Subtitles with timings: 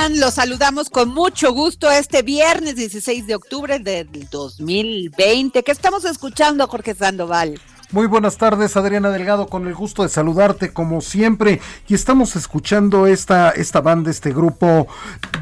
[0.00, 0.20] Están?
[0.20, 5.62] Los saludamos con mucho gusto este viernes 16 de octubre del 2020.
[5.62, 7.60] ¿Qué estamos escuchando, Jorge Sandoval?
[7.92, 11.60] Muy buenas tardes, Adriana Delgado, con el gusto de saludarte como siempre.
[11.88, 14.86] Y estamos escuchando esta, esta banda, este grupo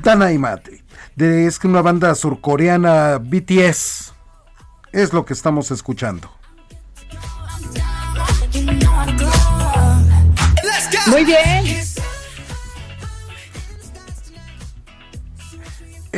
[0.03, 0.83] Dynamite.
[1.15, 4.13] De, es una banda surcoreana BTS.
[4.93, 6.31] Es lo que estamos escuchando.
[11.11, 11.98] Muy bien.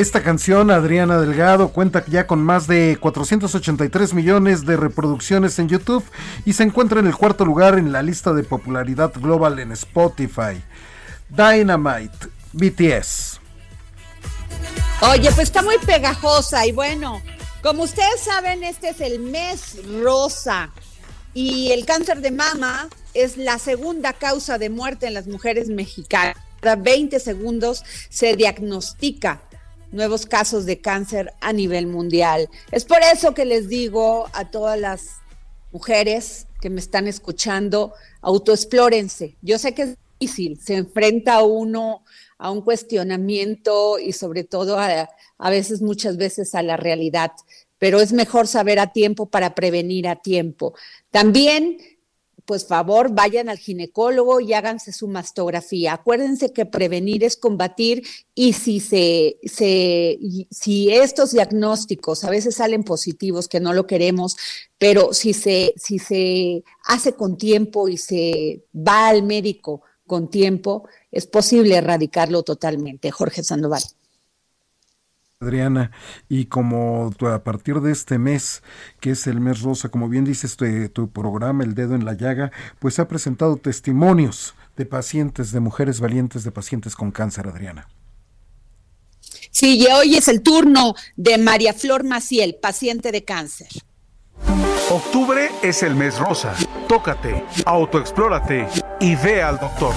[0.00, 6.02] Esta canción, Adriana Delgado, cuenta ya con más de 483 millones de reproducciones en YouTube
[6.46, 10.62] y se encuentra en el cuarto lugar en la lista de popularidad global en Spotify.
[11.28, 12.16] Dynamite,
[12.54, 13.40] BTS.
[15.02, 17.20] Oye, pues está muy pegajosa y bueno,
[17.62, 20.70] como ustedes saben, este es el mes rosa
[21.34, 26.36] y el cáncer de mama es la segunda causa de muerte en las mujeres mexicanas.
[26.60, 29.42] Cada 20 segundos se diagnostica
[29.92, 32.48] nuevos casos de cáncer a nivel mundial.
[32.70, 35.16] Es por eso que les digo a todas las
[35.72, 39.36] mujeres que me están escuchando, autoexplórense.
[39.42, 42.04] Yo sé que es difícil, se enfrenta uno
[42.38, 45.08] a un cuestionamiento y sobre todo a,
[45.38, 47.32] a veces, muchas veces a la realidad,
[47.78, 50.74] pero es mejor saber a tiempo para prevenir a tiempo.
[51.10, 51.78] También
[52.50, 55.92] pues favor, vayan al ginecólogo y háganse su mastografía.
[55.92, 58.02] Acuérdense que prevenir es combatir
[58.34, 60.18] y si se, se
[60.50, 64.36] si estos diagnósticos a veces salen positivos, que no lo queremos,
[64.78, 70.88] pero si se, si se hace con tiempo y se va al médico con tiempo,
[71.12, 73.12] es posible erradicarlo totalmente.
[73.12, 73.84] Jorge Sandoval.
[75.42, 75.90] Adriana,
[76.28, 78.62] y como a partir de este mes,
[79.00, 82.12] que es el mes rosa, como bien dices tu, tu, programa El Dedo en la
[82.12, 87.88] Llaga, pues ha presentado testimonios de pacientes, de mujeres valientes, de pacientes con cáncer, Adriana.
[89.50, 93.68] Sí, y hoy es el turno de María Flor Maciel, paciente de cáncer.
[94.90, 96.54] Octubre es el mes rosa.
[96.86, 98.68] Tócate, autoexplórate
[99.00, 99.94] y ve al doctor.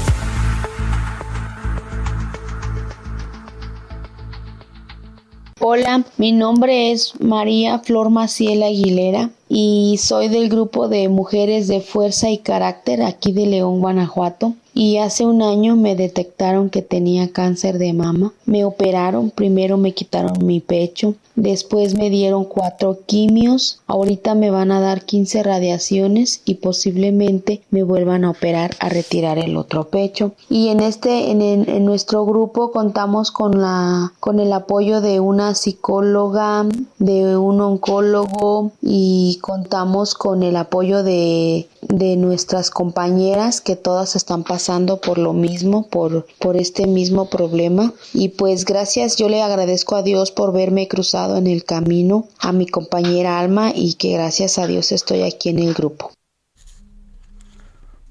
[5.66, 11.80] Hola, mi nombre es María Flor Maciel Aguilera y soy del grupo de Mujeres de
[11.80, 14.56] Fuerza y Carácter aquí de León, Guanajuato.
[14.74, 18.34] Y hace un año me detectaron que tenía cáncer de mama.
[18.48, 24.72] Me operaron, primero me quitaron mi pecho, después me dieron cuatro quimios, ahorita me van
[24.72, 30.32] a dar 15 radiaciones y posiblemente me vuelvan a operar a retirar el otro pecho.
[30.50, 35.54] Y en este, en, en, nuestro grupo contamos con la, con el apoyo de una
[35.54, 36.66] psicóloga,
[36.98, 44.46] de un oncólogo y contamos con el apoyo de, de nuestras compañeras que todas están
[44.46, 47.92] pasando por lo mismo, por, por este mismo problema.
[48.14, 52.54] Y pues gracias, yo le agradezco a Dios por verme cruzado en el camino, a
[52.54, 56.14] mi compañera Alma y que gracias a Dios estoy aquí en el grupo.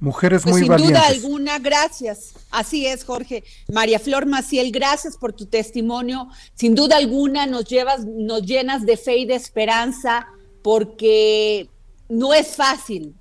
[0.00, 0.98] Mujeres Pues muy sin valientes.
[0.98, 2.34] duda alguna, gracias.
[2.50, 3.42] Así es, Jorge.
[3.72, 6.28] María Flor Maciel, gracias por tu testimonio.
[6.54, 10.26] Sin duda alguna nos llevas, nos llenas de fe y de esperanza,
[10.62, 11.68] porque
[12.08, 13.14] no es fácil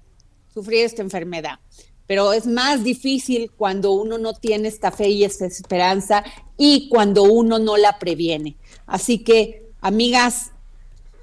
[0.54, 1.60] sufrir esta enfermedad,
[2.08, 6.24] pero es más difícil cuando uno no tiene esta fe y esta esperanza
[6.58, 8.58] y cuando uno no la previene.
[8.86, 10.52] Así que, amigas,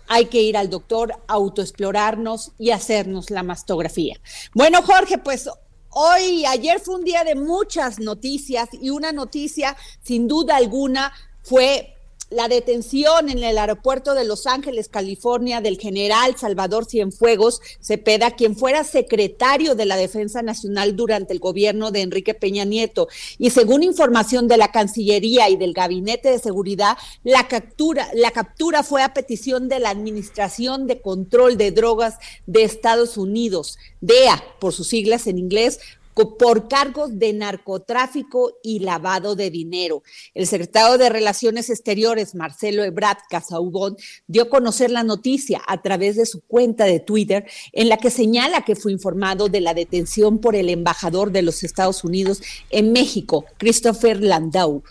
[0.09, 4.19] hay que ir al doctor, autoexplorarnos y hacernos la mastografía.
[4.55, 5.49] Bueno, Jorge, pues
[5.91, 11.13] hoy, ayer fue un día de muchas noticias y una noticia, sin duda alguna,
[11.43, 11.98] fue
[12.31, 18.57] la detención en el aeropuerto de Los Ángeles, California, del general Salvador Cienfuegos Cepeda, quien
[18.57, 23.09] fuera secretario de la Defensa Nacional durante el gobierno de Enrique Peña Nieto.
[23.39, 28.83] Y según información de la Cancillería y del Gabinete de Seguridad, la captura, la captura
[28.83, 32.17] fue a petición de la Administración de Control de Drogas
[32.47, 35.81] de Estados Unidos, DEA, por sus siglas en inglés,
[36.27, 40.03] por cargos de narcotráfico y lavado de dinero.
[40.35, 46.17] El secretario de Relaciones Exteriores, Marcelo Ebrard Casaubon, dio a conocer la noticia a través
[46.17, 50.39] de su cuenta de Twitter, en la que señala que fue informado de la detención
[50.39, 54.83] por el embajador de los Estados Unidos en México, Christopher Landau.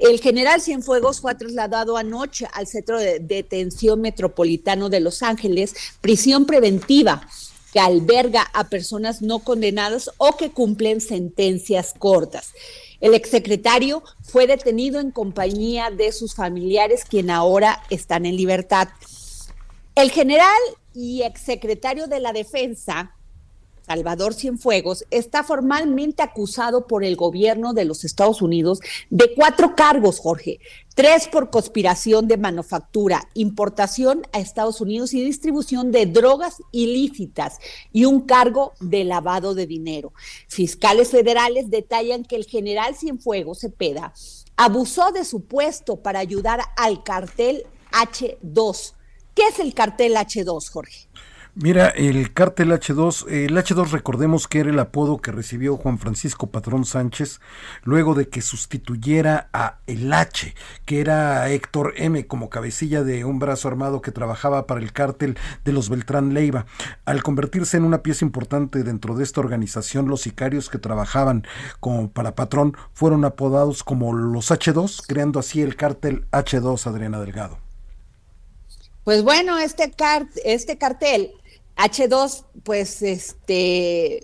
[0.00, 6.46] El general Cienfuegos fue trasladado anoche al Centro de Detención Metropolitano de Los Ángeles, prisión
[6.46, 7.26] preventiva
[7.72, 12.52] que alberga a personas no condenadas o que cumplen sentencias cortas.
[13.00, 18.88] El exsecretario fue detenido en compañía de sus familiares, quien ahora están en libertad.
[19.94, 20.60] El general
[20.94, 23.14] y exsecretario de la Defensa,
[23.90, 28.78] Salvador Cienfuegos, está formalmente acusado por el gobierno de los Estados Unidos
[29.10, 30.60] de cuatro cargos, Jorge.
[30.94, 37.58] Tres por conspiración de manufactura, importación a Estados Unidos y distribución de drogas ilícitas
[37.92, 40.12] y un cargo de lavado de dinero.
[40.46, 44.14] Fiscales federales detallan que el general Cienfuegos Cepeda
[44.56, 48.92] abusó de su puesto para ayudar al cartel H2.
[49.34, 51.09] ¿Qué es el cartel H2, Jorge?
[51.62, 56.46] Mira, el cártel H2, el H2 recordemos que era el apodo que recibió Juan Francisco
[56.46, 57.38] Patrón Sánchez
[57.82, 60.54] luego de que sustituyera a el H,
[60.86, 65.36] que era Héctor M como cabecilla de un brazo armado que trabajaba para el cártel
[65.62, 66.64] de los Beltrán Leiva.
[67.04, 71.46] Al convertirse en una pieza importante dentro de esta organización, los sicarios que trabajaban
[71.78, 77.58] como para Patrón fueron apodados como los H2, creando así el cártel H2 Adriana Delgado.
[79.04, 79.92] Pues bueno, este,
[80.44, 81.32] este cartel
[81.80, 84.22] H2, pues este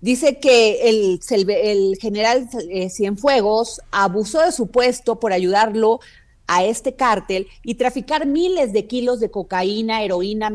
[0.00, 6.00] dice que el, el general eh, Cienfuegos abusó de su puesto por ayudarlo
[6.48, 10.52] a este cártel y traficar miles de kilos de cocaína, heroína,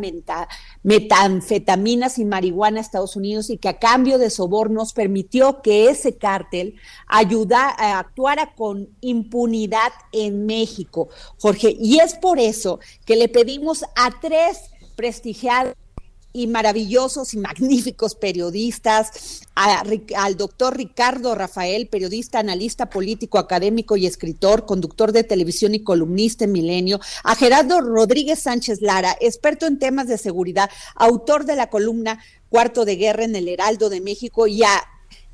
[0.84, 6.16] metanfetaminas y marihuana a Estados Unidos y que a cambio de sobornos permitió que ese
[6.18, 6.76] cártel
[7.08, 11.10] ayuda, eh, actuara con impunidad en México,
[11.40, 11.76] Jorge.
[11.78, 15.76] Y es por eso que le pedimos a tres prestigiados
[16.34, 24.66] y maravillosos y magníficos periodistas, al doctor Ricardo Rafael, periodista, analista político, académico y escritor,
[24.66, 30.08] conductor de televisión y columnista en Milenio, a Gerardo Rodríguez Sánchez Lara, experto en temas
[30.08, 34.64] de seguridad, autor de la columna Cuarto de Guerra en el Heraldo de México y
[34.64, 34.84] a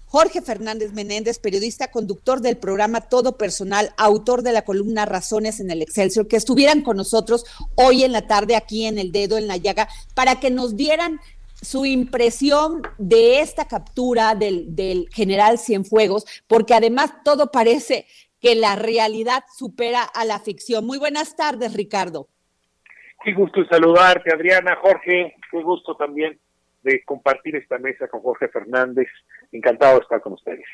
[0.09, 5.69] Jorge Fernández Menéndez, periodista, conductor del programa Todo Personal, autor de la columna Razones en
[5.69, 7.44] el Excelsior, que estuvieran con nosotros
[7.75, 11.19] hoy en la tarde aquí en El Dedo en la Llaga para que nos dieran
[11.62, 18.06] su impresión de esta captura del, del general Cienfuegos, porque además todo parece
[18.40, 20.85] que la realidad supera a la ficción.
[20.85, 22.30] Muy buenas tardes, Ricardo.
[23.26, 26.40] Qué gusto saludarte, Adriana, Jorge, qué gusto también
[26.87, 29.07] de compartir esta mesa con Jorge Fernández.
[29.51, 30.65] Encantado de estar con ustedes.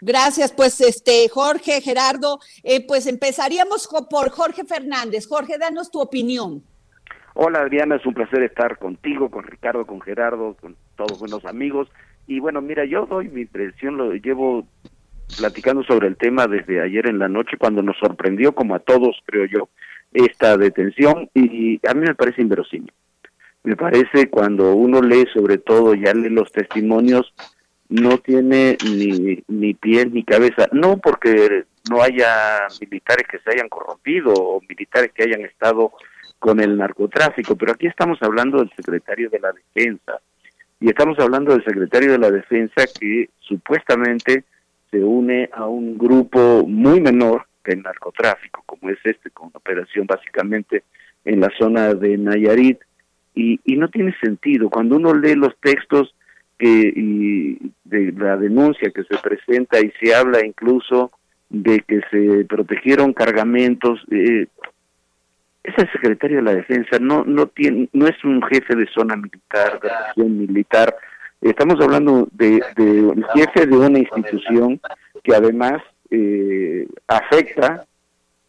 [0.00, 5.26] Gracias, pues este Jorge, Gerardo, eh, pues empezaríamos por Jorge Fernández.
[5.28, 6.62] Jorge, danos tu opinión.
[7.34, 11.88] Hola Adriana, es un placer estar contigo, con Ricardo, con Gerardo, con todos buenos amigos.
[12.26, 14.66] Y bueno, mira, yo doy mi impresión, lo llevo
[15.38, 19.16] platicando sobre el tema desde ayer en la noche, cuando nos sorprendió, como a todos,
[19.26, 19.68] creo yo,
[20.12, 22.92] esta detención, y a mí me parece inverosímil
[23.62, 27.34] me parece cuando uno lee sobre todo, ya lee los testimonios,
[27.88, 33.68] no tiene ni, ni pies ni cabeza, no porque no haya militares que se hayan
[33.68, 35.92] corrompido o militares que hayan estado
[36.38, 40.20] con el narcotráfico, pero aquí estamos hablando del secretario de la defensa.
[40.80, 44.44] Y estamos hablando del secretario de la defensa que supuestamente
[44.90, 50.84] se une a un grupo muy menor que narcotráfico, como es este, con operación básicamente
[51.24, 52.78] en la zona de Nayarit,
[53.34, 54.70] y, y no tiene sentido.
[54.70, 56.14] Cuando uno lee los textos
[56.58, 61.10] que, y de la denuncia que se presenta y se habla incluso
[61.48, 64.46] de que se protegieron cargamentos, eh,
[65.62, 69.80] ese secretario de la Defensa no no tiene no es un jefe de zona militar,
[69.80, 70.96] de región militar.
[71.40, 74.80] Estamos hablando de, de jefe de una institución
[75.22, 77.84] que además eh, afecta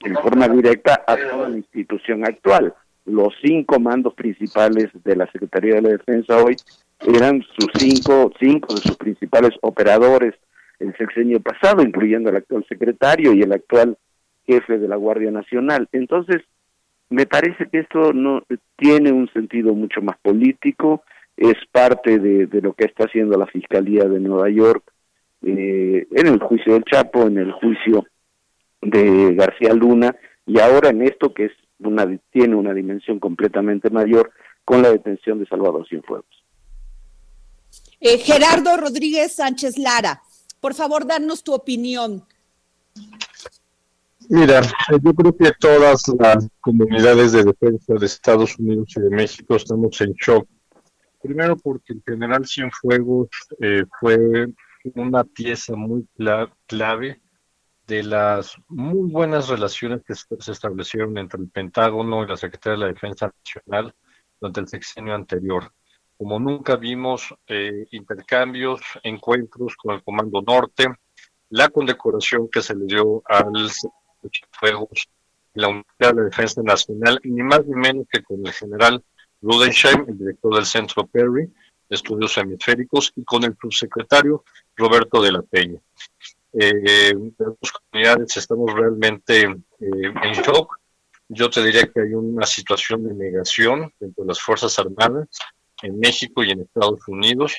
[0.03, 2.73] en forma directa a toda la institución actual.
[3.11, 6.55] Los cinco mandos principales de la Secretaría de la Defensa hoy
[7.05, 10.33] eran sus cinco, cinco de sus principales operadores
[10.79, 13.97] el sexenio pasado, incluyendo el actual secretario y el actual
[14.47, 15.89] jefe de la Guardia Nacional.
[15.91, 16.41] Entonces,
[17.09, 18.43] me parece que esto no
[18.77, 21.03] tiene un sentido mucho más político,
[21.35, 24.83] es parte de, lo que está haciendo la Fiscalía de Nueva York
[25.45, 28.05] eh, en el juicio del Chapo, en el juicio
[28.81, 30.15] de García Luna
[30.45, 31.51] y ahora en esto que es
[31.87, 34.31] una tiene una dimensión completamente mayor
[34.65, 36.43] con la detención de Salvador Cienfuegos.
[37.99, 40.21] Eh, Gerardo Rodríguez Sánchez Lara,
[40.59, 42.23] por favor, darnos tu opinión.
[44.29, 44.61] Mira,
[45.03, 49.99] yo creo que todas las comunidades de defensa de Estados Unidos y de México estamos
[50.01, 50.47] en shock.
[51.21, 54.47] Primero porque el general Cienfuegos eh, fue
[54.95, 56.07] una pieza muy
[56.67, 57.21] clave
[57.91, 62.85] de las muy buenas relaciones que se establecieron entre el Pentágono y la Secretaría de
[62.85, 63.93] la Defensa Nacional
[64.39, 65.73] durante el sexenio anterior.
[66.17, 70.87] Como nunca vimos eh, intercambios, encuentros con el Comando Norte,
[71.49, 73.69] la condecoración que se le dio al
[74.51, 75.09] Fuegos,
[75.55, 79.03] la Unidad de la Defensa Nacional, ni más ni menos que con el general
[79.41, 84.45] Rudensheim, el director del Centro Perry de Estudios Hemisféricos, y con el subsecretario
[84.77, 85.81] Roberto de la Peña.
[86.53, 90.77] Eh, las comunidades estamos realmente eh, en shock.
[91.29, 95.29] Yo te diría que hay una situación de negación dentro de las Fuerzas Armadas
[95.81, 97.55] en México y en Estados Unidos.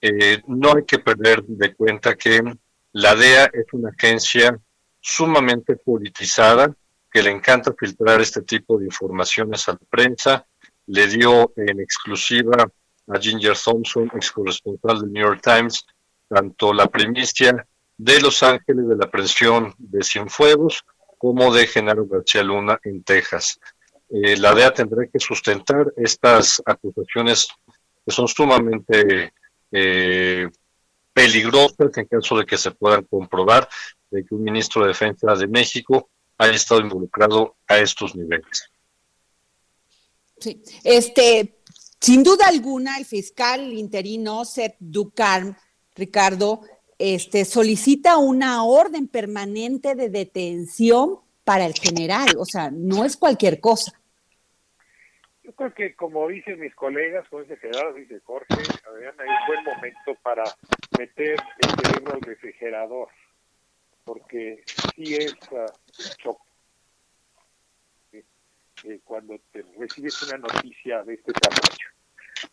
[0.00, 2.42] Eh, no hay que perder de cuenta que
[2.92, 4.58] la DEA es una agencia
[5.00, 6.74] sumamente politizada,
[7.10, 10.46] que le encanta filtrar este tipo de informaciones a la prensa.
[10.86, 12.70] Le dio en exclusiva
[13.08, 15.84] a Ginger Thompson, ex corresponsal del New York Times,
[16.28, 17.66] tanto la primicia
[18.02, 20.84] de Los Ángeles de la presión de Cienfuegos
[21.18, 23.60] como de Genaro García Luna en Texas.
[24.10, 27.46] Eh, la DEA tendrá que sustentar estas acusaciones
[28.04, 29.32] que son sumamente
[29.70, 30.50] eh,
[31.12, 33.68] peligrosas en caso de que se puedan comprobar
[34.10, 38.68] de que un ministro de Defensa de México haya estado involucrado a estos niveles.
[40.40, 41.60] Sí, este,
[42.00, 45.56] sin duda alguna, el fiscal interino Seth Ducarm,
[45.94, 46.62] Ricardo,
[47.02, 53.58] este, solicita una orden permanente de detención para el general, o sea, no es cualquier
[53.58, 54.00] cosa.
[55.42, 58.54] Yo creo que, como dicen mis colegas, como dice Gerardo, dice Jorge,
[58.88, 60.44] Adriana, es buen momento para
[60.96, 63.08] meter el cerebro al refrigerador,
[64.04, 64.62] porque
[64.94, 66.36] sí es uh,
[69.02, 71.88] cuando te recibes una noticia de este tamaño.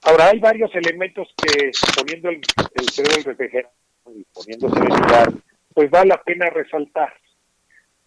[0.03, 2.41] Ahora, hay varios elementos que, poniendo el,
[2.73, 3.78] el cerebro al refrigerador,
[4.15, 5.33] y poniéndose en lugar,
[5.73, 7.13] pues vale la pena resaltar.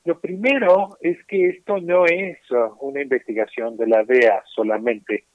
[0.04, 5.26] Lo primero es que esto no es uh, una investigación de la DEA solamente,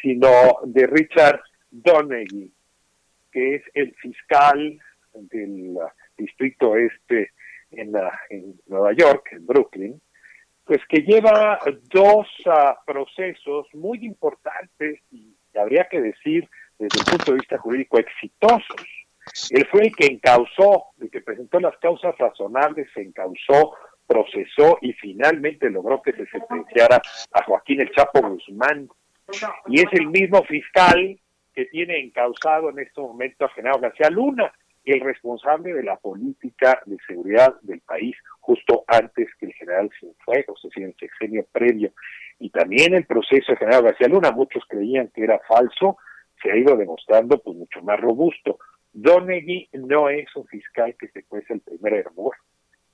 [0.00, 0.28] sino
[0.64, 2.50] de Richard Donaghy,
[3.30, 4.80] que es el fiscal
[5.12, 7.32] del uh, distrito este
[7.70, 10.00] en, uh, en Nueva York, en Brooklyn,
[10.64, 11.58] pues que lleva
[11.90, 12.28] dos
[12.86, 16.48] procesos muy importantes y habría que decir
[16.78, 18.97] desde el punto de vista jurídico exitosos
[19.50, 23.74] él fue el que encausó, el que presentó las causas razonables, se encausó,
[24.06, 27.00] procesó y finalmente logró que se sentenciara
[27.32, 28.88] a Joaquín El Chapo Guzmán.
[29.66, 31.18] Y es el mismo fiscal
[31.54, 34.52] que tiene encausado en este momento a Genaro García Luna,
[34.84, 40.64] el responsable de la política de seguridad del país justo antes que el general Cienfuegos,
[40.64, 41.92] es decir, el sexenio previo.
[42.38, 45.98] Y también el proceso de General García Luna, muchos creían que era falso,
[46.42, 48.58] se ha ido demostrando pues mucho más robusto.
[48.92, 52.34] Donegui no es un fiscal que se cuece el primer hervor,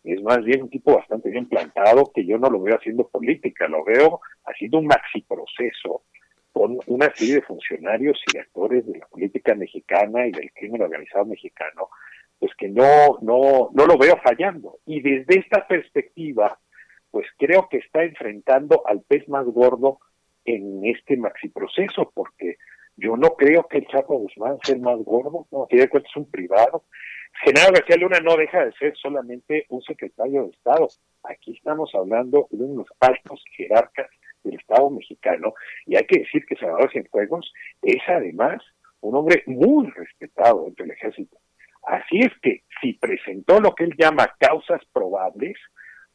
[0.04, 3.66] es más bien un tipo bastante bien plantado que yo no lo veo haciendo política,
[3.68, 6.02] lo veo haciendo un maxi proceso
[6.52, 11.24] con una serie de funcionarios y actores de la política mexicana y del crimen organizado
[11.24, 11.88] mexicano,
[12.38, 14.78] pues que no, no, no lo veo fallando.
[14.84, 16.60] Y desde esta perspectiva,
[17.10, 19.98] pues creo que está enfrentando al pez más gordo
[20.44, 22.58] en este maxi proceso, porque
[22.96, 26.08] yo no creo que el Chapo Guzmán sea el más gordo, no, que de cuenta
[26.08, 26.84] es un privado.
[27.42, 30.88] General García Luna no deja de ser solamente un secretario de Estado.
[31.24, 34.08] Aquí estamos hablando de unos altos jerarcas
[34.44, 35.54] del Estado mexicano
[35.86, 38.62] y hay que decir que Salvador Cienfuegos es además
[39.00, 41.36] un hombre muy respetado entre el ejército.
[41.86, 45.56] Así es que si presentó lo que él llama causas probables,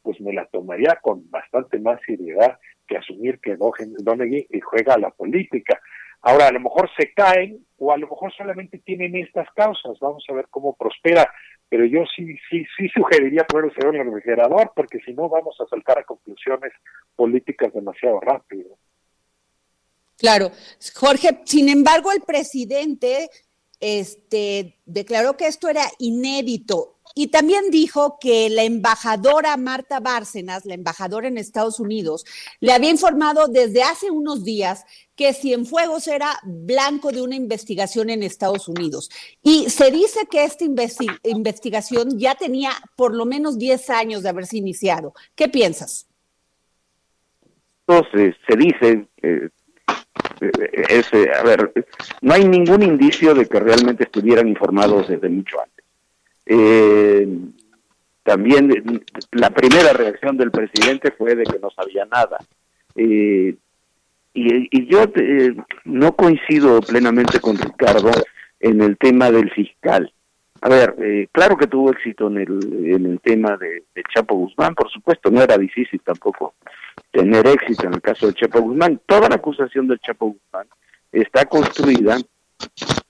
[0.02, 2.58] pues me la tomaría con bastante más seriedad
[2.88, 5.80] que asumir que Donegui juega a la política.
[6.22, 9.98] Ahora, a lo mejor se caen o a lo mejor solamente tienen estas causas.
[10.00, 11.30] Vamos a ver cómo prospera.
[11.68, 15.56] Pero yo sí, sí, sí sugeriría poner el en el refrigerador, porque si no vamos
[15.60, 16.72] a saltar a conclusiones
[17.14, 18.76] políticas demasiado rápido.
[20.18, 20.50] Claro,
[20.94, 23.30] Jorge, sin embargo, el presidente
[23.80, 30.74] este, declaró que esto era inédito y también dijo que la embajadora Marta Bárcenas, la
[30.74, 32.24] embajadora en Estados Unidos,
[32.60, 34.84] le había informado desde hace unos días
[35.16, 39.10] que Cienfuegos era blanco de una investigación en Estados Unidos.
[39.42, 40.64] Y se dice que esta
[41.24, 45.12] investigación ya tenía por lo menos 10 años de haberse iniciado.
[45.34, 46.06] ¿Qué piensas?
[47.86, 49.48] Entonces, se dice, eh,
[50.40, 51.72] ese, a ver,
[52.22, 55.84] no hay ningún indicio de que realmente estuvieran informados desde mucho antes.
[56.46, 57.28] Eh,
[58.22, 62.38] también la primera reacción del presidente fue de que no sabía nada.
[62.94, 63.54] Eh,
[64.32, 65.54] y, yo eh,
[65.84, 68.10] no coincido plenamente con Ricardo
[68.60, 70.12] en el tema del fiscal.
[70.62, 74.74] A ver, eh, claro que tuvo éxito en el, en el tema de, Chapo Guzmán,
[74.74, 76.54] por supuesto, no era difícil tampoco
[77.10, 79.00] tener éxito en el caso de Chapo Guzmán.
[79.06, 80.66] Toda la acusación del Chapo Guzmán
[81.12, 82.18] está construida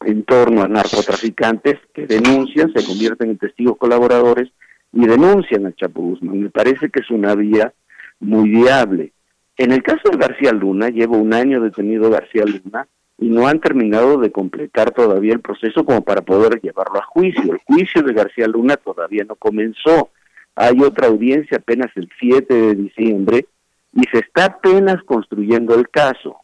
[0.04, 4.50] en torno a narcotraficantes que denuncian, se convierten en testigos colaboradores
[4.92, 6.42] y denuncian al Chapo Guzmán.
[6.42, 7.72] Me parece que es una vía
[8.20, 9.12] muy viable.
[9.56, 12.86] En el caso de García Luna, llevo un año detenido García Luna
[13.20, 17.52] y no han terminado de completar todavía el proceso como para poder llevarlo a juicio.
[17.52, 20.08] El juicio de García Luna todavía no comenzó.
[20.56, 23.46] Hay otra audiencia apenas el 7 de diciembre
[23.92, 26.38] y se está apenas construyendo el caso.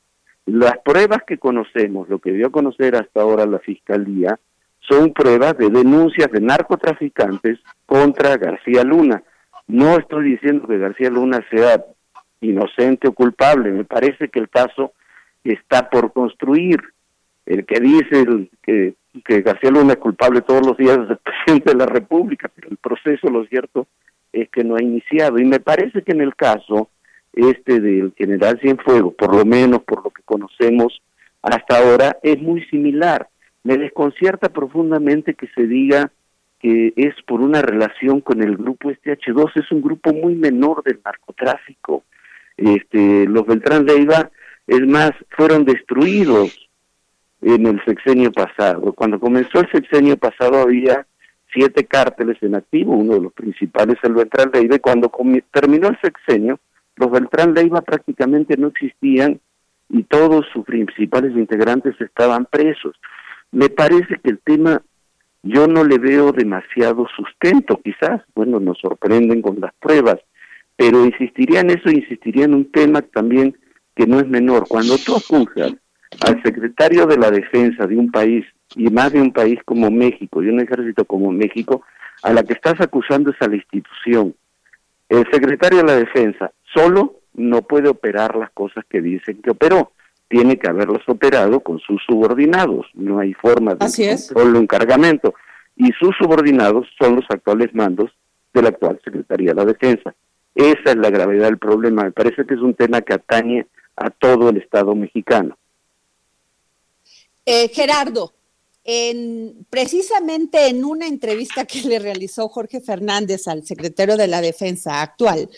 [0.44, 4.38] Las pruebas que conocemos, lo que dio a conocer hasta ahora la Fiscalía,
[4.80, 9.22] son pruebas de denuncias de narcotraficantes contra García Luna.
[9.66, 11.82] No estoy diciendo que García Luna sea
[12.42, 14.92] inocente o culpable, me parece que el caso
[15.52, 16.80] está por construir.
[17.44, 21.70] El que dice que, que García Luna es culpable todos los días es el presidente
[21.70, 23.86] de la República, pero el proceso, lo cierto,
[24.32, 25.38] es que no ha iniciado.
[25.38, 26.90] Y me parece que en el caso
[27.32, 31.02] este del general Cienfuegos, por lo menos por lo que conocemos
[31.42, 33.28] hasta ahora, es muy similar.
[33.62, 36.10] Me desconcierta profundamente que se diga
[36.60, 40.82] que es por una relación con el grupo este H2, es un grupo muy menor
[40.82, 42.04] del narcotráfico.
[42.56, 44.30] Este, los Beltrán Leiva,
[44.66, 46.68] es más, fueron destruidos
[47.42, 48.92] en el sexenio pasado.
[48.92, 51.06] Cuando comenzó el sexenio pasado había
[51.52, 55.10] siete cárteles en activo, uno de los principales el Beltrán Leiva, y cuando
[55.52, 56.58] terminó el sexenio,
[56.96, 59.40] los Beltrán Leiva prácticamente no existían
[59.88, 62.96] y todos sus principales integrantes estaban presos.
[63.52, 64.82] Me parece que el tema
[65.42, 70.16] yo no le veo demasiado sustento, quizás, bueno, nos sorprenden con las pruebas,
[70.74, 73.56] pero insistiría en eso, insistiría en un tema también
[73.96, 74.68] que no es menor.
[74.68, 75.72] Cuando tú acusas
[76.20, 78.44] al secretario de la defensa de un país,
[78.76, 81.82] y más de un país como México, y un ejército como México,
[82.22, 84.34] a la que estás acusando es a la institución.
[85.08, 89.92] El secretario de la defensa solo no puede operar las cosas que dicen que operó.
[90.28, 92.86] Tiene que haberlos operado con sus subordinados.
[92.94, 95.34] No hay forma de solo encargamento.
[95.76, 98.10] Y sus subordinados son los actuales mandos
[98.52, 100.14] de la actual Secretaría de la Defensa.
[100.54, 102.04] Esa es la gravedad del problema.
[102.04, 105.56] Me parece que es un tema que atañe a todo el Estado mexicano.
[107.44, 108.34] Eh, Gerardo,
[109.68, 115.48] precisamente en una entrevista que le realizó Jorge Fernández al secretario de la Defensa actual,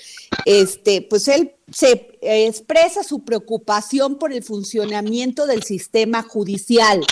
[0.46, 7.04] este, pues él se expresa su preocupación por el funcionamiento del sistema judicial,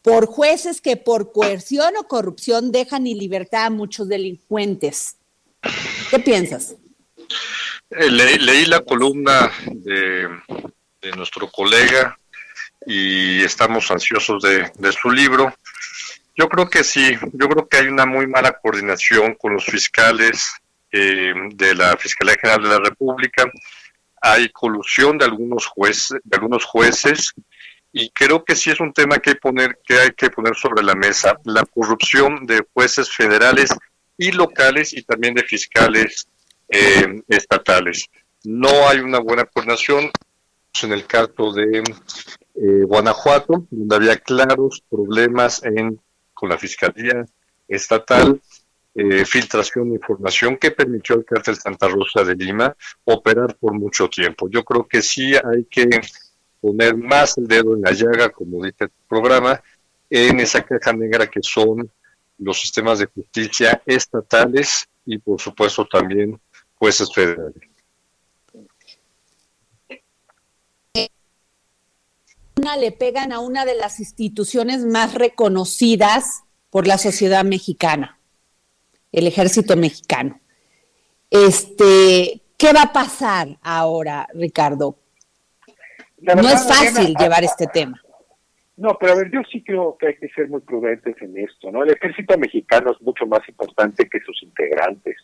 [0.00, 5.16] por jueces que por coerción o corrupción dejan en libertad a muchos delincuentes.
[6.10, 6.76] ¿Qué piensas?
[7.90, 10.28] Eh, leí la columna de,
[11.00, 12.18] de nuestro colega
[12.86, 15.54] y estamos ansiosos de, su libro.
[16.36, 20.52] Yo creo que sí, yo creo que hay una muy mala coordinación con los fiscales
[20.92, 23.44] eh, de la Fiscalía General de la República,
[24.20, 27.34] hay colusión de algunos jueces, de algunos jueces
[27.92, 30.84] y creo que sí es un tema que hay, poner, que hay que poner sobre
[30.84, 33.70] la mesa, la corrupción de jueces federales
[34.18, 36.28] y locales y también de fiscales
[36.68, 38.06] eh, estatales.
[38.44, 40.10] No hay una buena coordinación
[40.82, 41.82] en el caso de
[42.54, 46.00] eh, Guanajuato, donde había claros problemas en,
[46.34, 47.24] con la Fiscalía
[47.68, 48.40] Estatal,
[48.94, 52.74] eh, filtración de información que permitió al cártel Santa Rosa de Lima
[53.04, 54.48] operar por mucho tiempo.
[54.48, 55.88] Yo creo que sí hay que
[56.60, 59.60] poner más el dedo en la llaga, como dice el programa,
[60.08, 61.90] en esa caja negra que son
[62.38, 66.38] los sistemas de justicia estatales y por supuesto también
[66.76, 67.54] jueces federales.
[72.56, 78.18] Una le pegan a una de las instituciones más reconocidas por la sociedad mexicana,
[79.12, 80.40] el ejército mexicano.
[81.30, 84.98] Este, ¿qué va a pasar ahora, Ricardo?
[86.18, 88.00] No es fácil ah, llevar este tema.
[88.76, 91.70] No, pero a ver, yo sí creo que hay que ser muy prudentes en esto,
[91.70, 91.82] ¿no?
[91.82, 95.16] El ejército mexicano es mucho más importante que sus integrantes.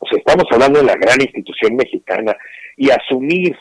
[0.00, 2.36] O sea, estamos hablando de la gran institución mexicana
[2.76, 3.56] y asumir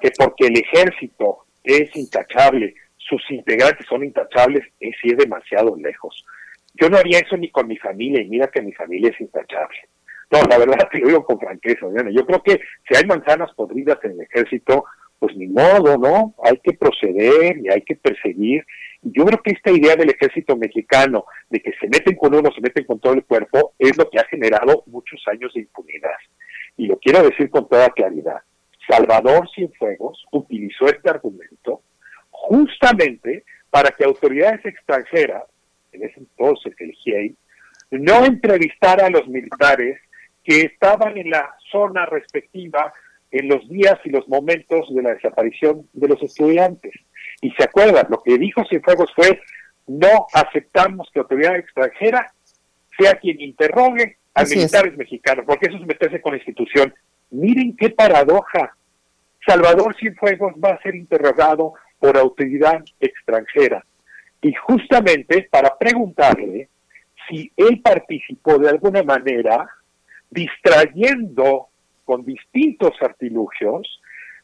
[0.00, 6.24] que porque el ejército es intachable, sus integrantes son intachables, es ir demasiado lejos.
[6.74, 9.78] Yo no haría eso ni con mi familia y mira que mi familia es intachable.
[10.30, 13.98] No, la verdad te lo digo con franqueza, Yo creo que si hay manzanas podridas
[14.04, 14.84] en el ejército,
[15.18, 16.34] pues ni modo, ¿no?
[16.42, 18.64] Hay que proceder y hay que perseguir.
[19.02, 22.60] Yo creo que esta idea del ejército mexicano, de que se meten con uno, se
[22.60, 26.10] meten con todo el cuerpo, es lo que ha generado muchos años de impunidad.
[26.76, 28.42] Y lo quiero decir con toda claridad.
[28.88, 31.82] Salvador Cienfuegos utilizó este argumento
[32.30, 35.44] justamente para que autoridades extranjeras,
[35.92, 37.34] en ese entonces el GIEI,
[37.90, 39.98] no entrevistara a los militares
[40.44, 42.92] que estaban en la zona respectiva
[43.30, 46.92] en los días y los momentos de la desaparición de los estudiantes.
[47.42, 49.40] Y se acuerdan, lo que dijo Cienfuegos fue,
[49.88, 52.32] no aceptamos que autoridad extranjera
[52.96, 56.94] sea quien interrogue a militares mexicanos, porque eso es meterse con la institución.
[57.30, 58.74] Miren qué paradoja.
[59.44, 63.84] Salvador Cienfuegos va a ser interrogado por autoridad extranjera.
[64.40, 66.68] Y justamente para preguntarle
[67.28, 69.68] si él participó de alguna manera
[70.30, 71.68] distrayendo
[72.04, 74.00] con distintos artilugios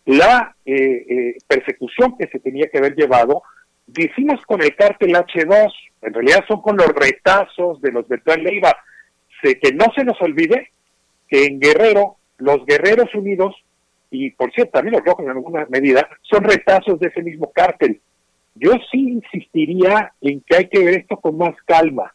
[0.06, 3.42] la eh, eh, persecución que se tenía que haber llevado,
[3.86, 8.76] decimos con el cártel H2, en realidad son con los retazos de los Beltrán Leiva,
[9.42, 10.70] se, que no se nos olvide
[11.28, 13.54] que en Guerrero, los Guerreros Unidos,
[14.10, 18.00] y por cierto también los rojos en alguna medida, son retazos de ese mismo cártel.
[18.54, 22.12] Yo sí insistiría en que hay que ver esto con más calma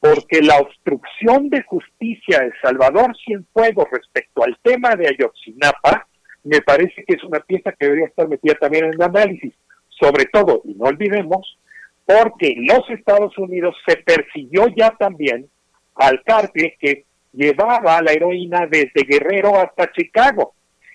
[0.00, 6.06] porque la obstrucción de justicia de Salvador Cienfuegos respecto al tema de Ayotzinapa
[6.46, 9.52] me parece que es una pieza que debería estar metida también en el análisis,
[9.88, 11.58] sobre todo, y no olvidemos,
[12.04, 15.48] porque los Estados Unidos se persiguió ya también
[15.96, 20.54] al cártel que llevaba a la heroína desde Guerrero hasta Chicago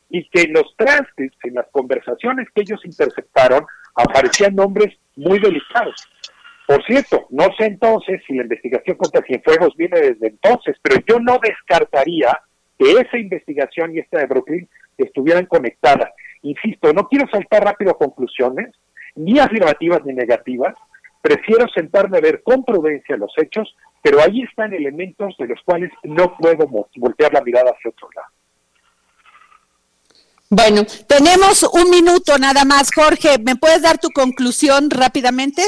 [0.09, 5.95] y que en los trastes, en las conversaciones que ellos interceptaron, aparecían nombres muy delicados.
[6.65, 11.19] Por cierto, no sé entonces si la investigación contra Cienfuegos viene desde entonces, pero yo
[11.19, 12.39] no descartaría
[12.79, 16.09] que esa investigación y esta de Brooklyn estuvieran conectadas.
[16.43, 18.71] Insisto, no quiero saltar rápido conclusiones,
[19.15, 20.73] ni afirmativas ni negativas,
[21.21, 25.91] prefiero sentarme a ver con prudencia los hechos, pero ahí están elementos de los cuales
[26.03, 28.27] no puedo voltear la mirada hacia otro lado.
[30.49, 33.37] Bueno, tenemos un minuto nada más, Jorge.
[33.39, 35.63] ¿Me puedes dar tu conclusión rápidamente?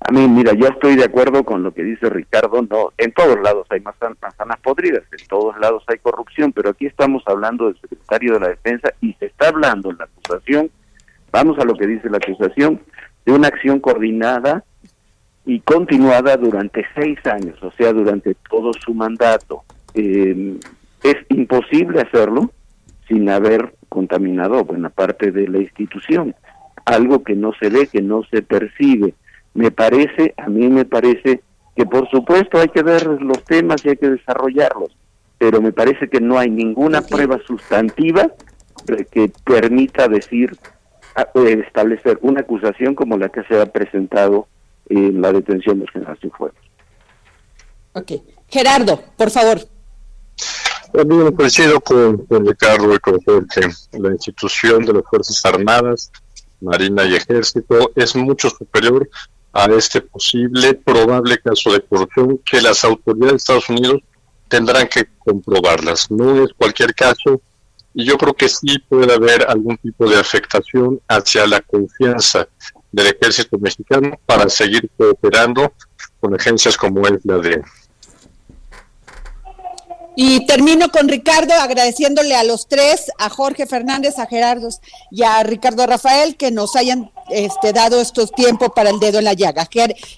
[0.00, 3.38] A mí, mira, yo estoy de acuerdo con lo que dice Ricardo, no, en todos
[3.40, 8.34] lados hay manzanas podridas, en todos lados hay corrupción, pero aquí estamos hablando del secretario
[8.34, 10.70] de la Defensa y se está hablando en la acusación,
[11.30, 12.80] vamos a lo que dice la acusación,
[13.26, 14.64] de una acción coordinada
[15.44, 19.64] y continuada durante seis años, o sea, durante todo su mandato.
[19.92, 20.58] Eh,
[21.02, 22.50] es imposible hacerlo
[23.06, 26.34] sin haber contaminado buena parte de la institución,
[26.86, 29.14] algo que no se ve, que no se percibe
[29.54, 31.42] me parece, a mí me parece
[31.76, 34.96] que por supuesto hay que ver los temas y hay que desarrollarlos,
[35.38, 38.32] pero me parece que no hay ninguna prueba sustantiva
[39.10, 40.56] que permita decir,
[41.16, 44.48] ah, eh, establecer una acusación como la que se ha presentado
[44.88, 46.58] en la detención del general Cienfuegos.
[47.92, 48.12] Ok.
[48.48, 49.60] Gerardo, por favor.
[50.92, 53.68] También coincido con, con Ricardo y con Jorge.
[53.92, 56.10] La institución de las Fuerzas Armadas,
[56.60, 59.08] Marina y Ejército es mucho superior
[59.52, 64.02] a este posible, probable caso de corrupción que las autoridades de Estados Unidos
[64.48, 66.10] tendrán que comprobarlas.
[66.10, 67.40] No es cualquier caso
[67.94, 72.46] y yo creo que sí puede haber algún tipo de afectación hacia la confianza
[72.92, 75.72] del ejército mexicano para seguir cooperando
[76.20, 77.62] con agencias como es la de
[80.16, 84.68] y termino con Ricardo agradeciéndole a los tres, a Jorge Fernández, a Gerardo
[85.10, 89.24] y a Ricardo Rafael que nos hayan este, dado estos tiempos para el dedo en
[89.24, 89.68] la llaga.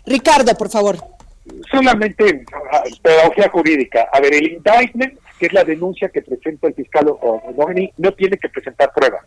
[0.06, 0.96] Ricardo, por favor.
[1.70, 4.08] Solamente ah, pedagogía jurídica.
[4.12, 8.38] A ver, el indictment, que es la denuncia que presenta el fiscal O'Donoghue, no tiene
[8.38, 9.22] que presentar pruebas,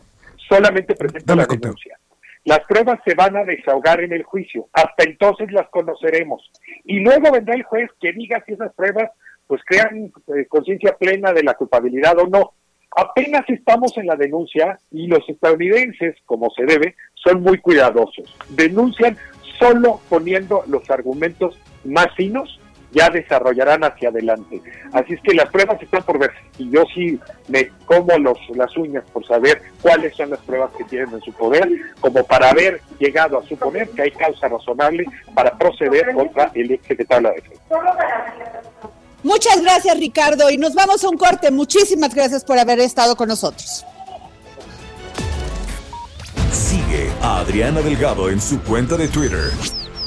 [0.47, 1.97] solamente presenta la denuncia.
[2.45, 6.51] Las pruebas se van a desahogar en el juicio, hasta entonces las conoceremos.
[6.83, 9.09] Y luego vendrá el juez que diga si esas pruebas
[9.47, 12.53] pues crean eh, conciencia plena de la culpabilidad o no.
[12.95, 18.37] Apenas estamos en la denuncia y los estadounidenses, como se debe, son muy cuidadosos.
[18.49, 19.17] Denuncian
[19.59, 22.59] solo poniendo los argumentos más finos
[22.95, 24.61] ya desarrollarán hacia adelante.
[24.93, 26.31] Así es que las pruebas están por ver.
[26.57, 30.85] Y yo sí me como los, las uñas por saber cuáles son las pruebas que
[30.85, 35.05] tienen en su poder, como para haber llegado a suponer que hay causa razonable
[35.35, 37.75] para proceder contra el ex secretario de la Defensa.
[39.25, 40.51] Muchas gracias, Ricardo.
[40.51, 41.49] Y nos vamos a un corte.
[41.49, 43.83] Muchísimas gracias por haber estado con nosotros.
[46.53, 49.51] Sigue a Adriana Delgado en su cuenta de Twitter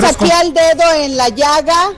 [0.00, 1.92] Saqué el dedo en la llaga.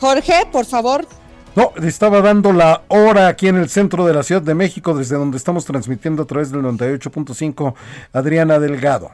[0.00, 1.06] Jorge, por favor.
[1.54, 5.16] No, estaba dando la hora aquí en el centro de la Ciudad de México, desde
[5.16, 7.74] donde estamos transmitiendo a través del 98.5,
[8.12, 9.10] Adriana Delgado.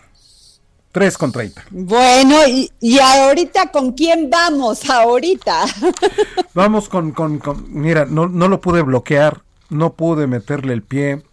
[0.93, 1.65] 3 con 30.
[1.71, 5.65] Bueno, y, ahorita con quién vamos ahorita?
[6.55, 11.25] vamos con, con, con mira, no, no lo pude bloquear, no pude meterle el pie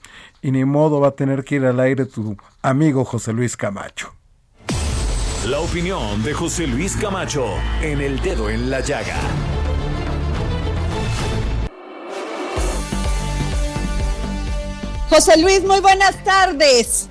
[0.41, 4.15] y ni modo va a tener que ir al aire tu amigo José Luis Camacho.
[5.49, 9.15] La opinión de José Luis Camacho en el dedo en la llaga.
[15.09, 17.09] José Luis, muy buenas tardes.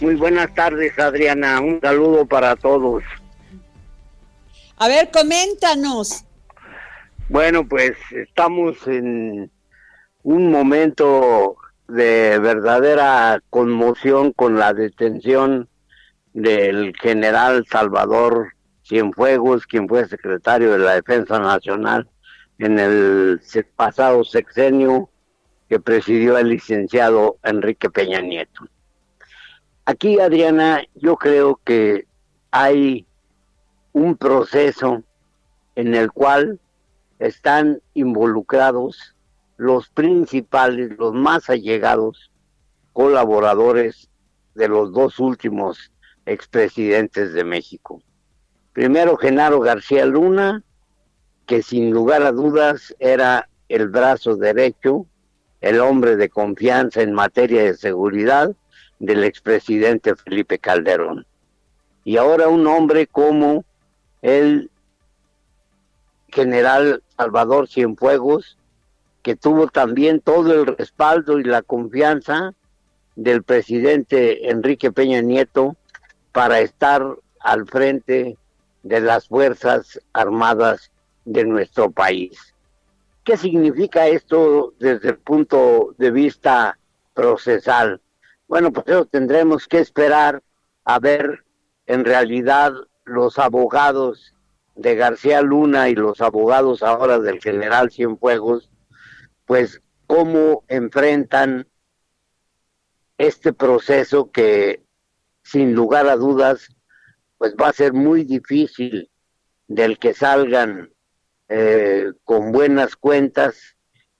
[0.00, 1.60] Muy buenas tardes, Adriana.
[1.60, 3.04] Un saludo para todos.
[4.76, 6.24] A ver, coméntanos.
[7.28, 9.52] Bueno, pues estamos en
[10.24, 15.68] un momento de verdadera conmoción con la detención
[16.42, 18.52] del general Salvador
[18.84, 22.08] Cienfuegos, quien fue secretario de la Defensa Nacional
[22.58, 23.40] en el
[23.76, 25.10] pasado sexenio
[25.68, 28.66] que presidió el licenciado Enrique Peña Nieto.
[29.84, 32.06] Aquí, Adriana, yo creo que
[32.50, 33.06] hay
[33.92, 35.02] un proceso
[35.74, 36.60] en el cual
[37.18, 39.14] están involucrados
[39.56, 42.30] los principales, los más allegados
[42.92, 44.08] colaboradores
[44.54, 45.90] de los dos últimos
[46.28, 48.02] expresidentes de México.
[48.72, 50.62] Primero Genaro García Luna,
[51.46, 55.06] que sin lugar a dudas era el brazo derecho,
[55.60, 58.54] el hombre de confianza en materia de seguridad
[58.98, 61.26] del expresidente Felipe Calderón.
[62.04, 63.64] Y ahora un hombre como
[64.22, 64.70] el
[66.28, 68.58] general Salvador Cienfuegos,
[69.22, 72.54] que tuvo también todo el respaldo y la confianza
[73.16, 75.76] del presidente Enrique Peña Nieto
[76.38, 77.04] para estar
[77.40, 78.38] al frente
[78.84, 80.92] de las Fuerzas Armadas
[81.24, 82.54] de nuestro país.
[83.24, 86.78] ¿Qué significa esto desde el punto de vista
[87.12, 88.00] procesal?
[88.46, 90.40] Bueno, pues eso tendremos que esperar
[90.84, 91.42] a ver
[91.86, 92.72] en realidad
[93.04, 94.32] los abogados
[94.76, 98.70] de García Luna y los abogados ahora del general Cienfuegos,
[99.44, 101.66] pues cómo enfrentan
[103.16, 104.86] este proceso que
[105.50, 106.68] sin lugar a dudas,
[107.38, 109.10] pues va a ser muy difícil
[109.66, 110.90] del que salgan
[111.48, 113.76] eh, con buenas cuentas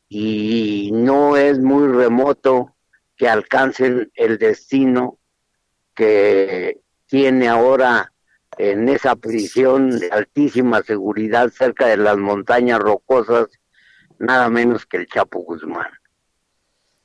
[0.08, 2.74] y no es muy remoto
[3.16, 5.18] que alcancen el destino
[5.94, 8.12] que tiene ahora
[8.56, 13.48] en esa prisión de altísima seguridad cerca de las montañas rocosas,
[14.18, 15.90] nada menos que el Chapo Guzmán.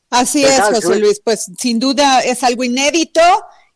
[0.09, 3.21] Así es, José Luis, pues sin duda es algo inédito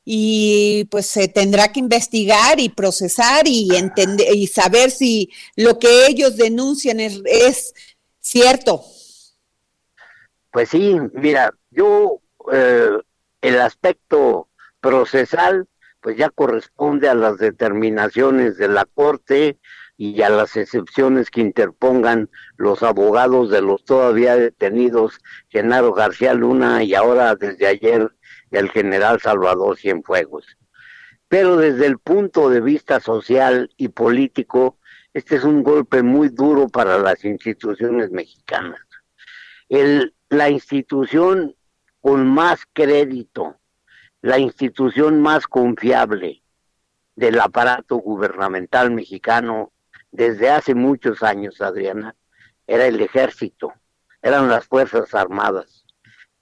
[0.09, 6.05] y pues se tendrá que investigar y procesar y entender y saber si lo que
[6.07, 7.73] ellos denuncian es,
[8.21, 8.85] cierto.
[10.49, 12.21] Pues sí, mira, yo
[12.53, 12.99] eh,
[13.41, 14.47] el aspecto
[14.79, 15.67] procesal
[15.99, 19.59] pues ya corresponde a las determinaciones de la Corte
[19.97, 26.81] y a las excepciones que interpongan los abogados de los todavía detenidos Genaro García Luna
[26.83, 28.09] y ahora desde ayer
[28.51, 30.45] el general Salvador Cienfuegos.
[31.27, 34.77] Pero desde el punto de vista social y político,
[35.13, 38.79] este es un golpe muy duro para las instituciones mexicanas.
[40.29, 41.55] La institución
[42.01, 43.57] con más crédito,
[44.21, 46.43] la institución más confiable,
[47.15, 49.73] del aparato gubernamental mexicano
[50.11, 52.15] desde hace muchos años, Adriana,
[52.67, 53.73] era el ejército,
[54.21, 55.85] eran las Fuerzas Armadas.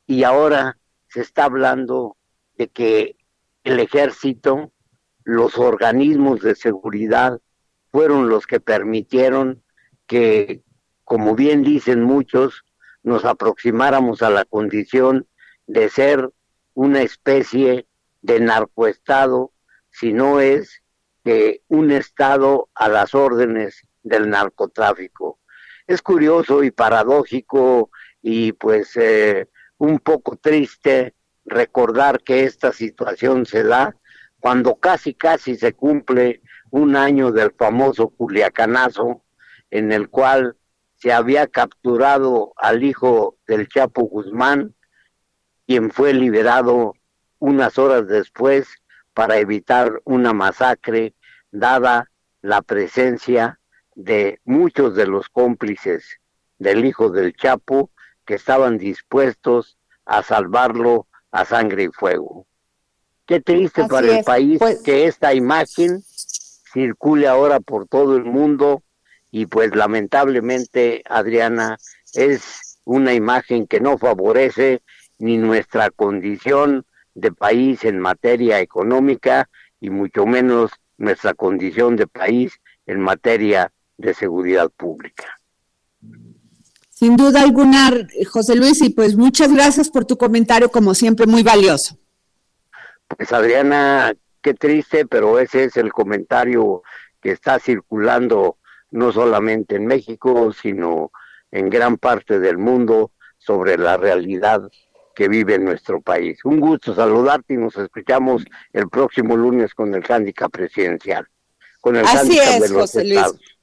[0.06, 0.78] Y ahora
[1.16, 2.18] se está hablando
[2.58, 3.16] de que
[3.64, 4.74] el ejército,
[5.24, 7.40] los organismos de seguridad,
[7.90, 9.64] fueron los que permitieron
[10.08, 10.62] que,
[11.06, 12.66] como bien dicen muchos,
[13.02, 15.26] nos aproximáramos a la condición
[15.68, 16.32] de ser
[16.74, 17.88] una especie
[18.22, 19.54] de narcoestado,
[19.92, 20.84] si no es
[21.24, 25.40] que un estado a las órdenes del narcotráfico.
[25.88, 27.90] Es curioso y paradójico
[28.22, 31.14] y pues eh, un poco triste
[31.46, 33.96] recordar que esta situación se da
[34.40, 39.24] cuando casi casi se cumple un año del famoso Culiacanazo
[39.72, 40.56] en el cual
[40.96, 44.74] se había capturado al hijo del Chapo Guzmán,
[45.68, 46.94] quien fue liberado
[47.40, 48.68] unas horas después
[49.14, 51.14] para evitar una masacre,
[51.52, 52.10] dada
[52.42, 53.60] la presencia
[53.96, 56.20] de muchos de los cómplices
[56.60, 57.92] del hijo del Chapo
[58.26, 62.46] que estaban dispuestos a salvarlo a sangre y fuego.
[63.26, 66.02] Qué triste para el país pues que esta imagen
[66.74, 68.84] circule ahora por todo el mundo
[69.32, 71.78] y pues lamentablemente, Adriana,
[72.14, 74.82] es una imagen que no favorece
[75.18, 76.86] ni nuestra condición
[77.16, 84.14] de país en materia económica y mucho menos nuestra condición de país en materia de
[84.14, 85.40] seguridad pública.
[86.96, 87.92] Sin duda alguna,
[88.32, 91.98] José Luis, y pues muchas gracias por tu comentario, como siempre, muy valioso.
[93.10, 96.84] Pues Adriana, qué triste, pero ese es el comentario
[97.22, 98.58] que está circulando
[98.92, 101.12] no solamente en México, sino
[101.52, 104.62] en gran parte del mundo sobre la realidad
[105.14, 106.46] que vive nuestro país.
[106.46, 111.28] Un gusto saludarte y nos escuchamos el próximo lunes con el handicap presidencial.
[111.82, 113.55] Con el Así es, José Luis.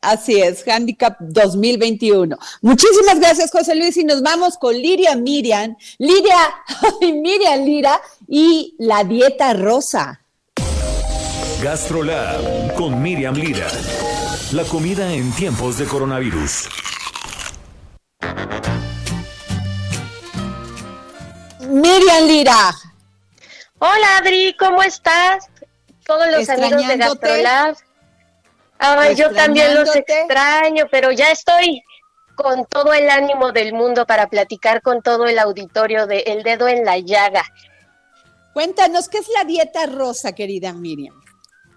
[0.00, 2.38] Así es, Handicap 2021.
[2.62, 6.38] Muchísimas gracias, José Luis, y nos vamos con Liria Miriam, Liria,
[7.02, 10.22] Miriam Lira y la dieta rosa.
[11.62, 13.66] Gastrolab con Miriam Lira.
[14.52, 16.68] La comida en tiempos de coronavirus.
[21.68, 22.74] Miriam Lira.
[23.78, 25.44] Hola Adri, ¿cómo estás?
[26.06, 27.76] Todos los amigos de Gastrolab.
[28.80, 31.82] Ah, yo también los extraño, pero ya estoy
[32.34, 36.66] con todo el ánimo del mundo para platicar con todo el auditorio de El Dedo
[36.66, 37.44] en la Llaga.
[38.54, 41.14] Cuéntanos, ¿qué es la dieta rosa, querida Miriam?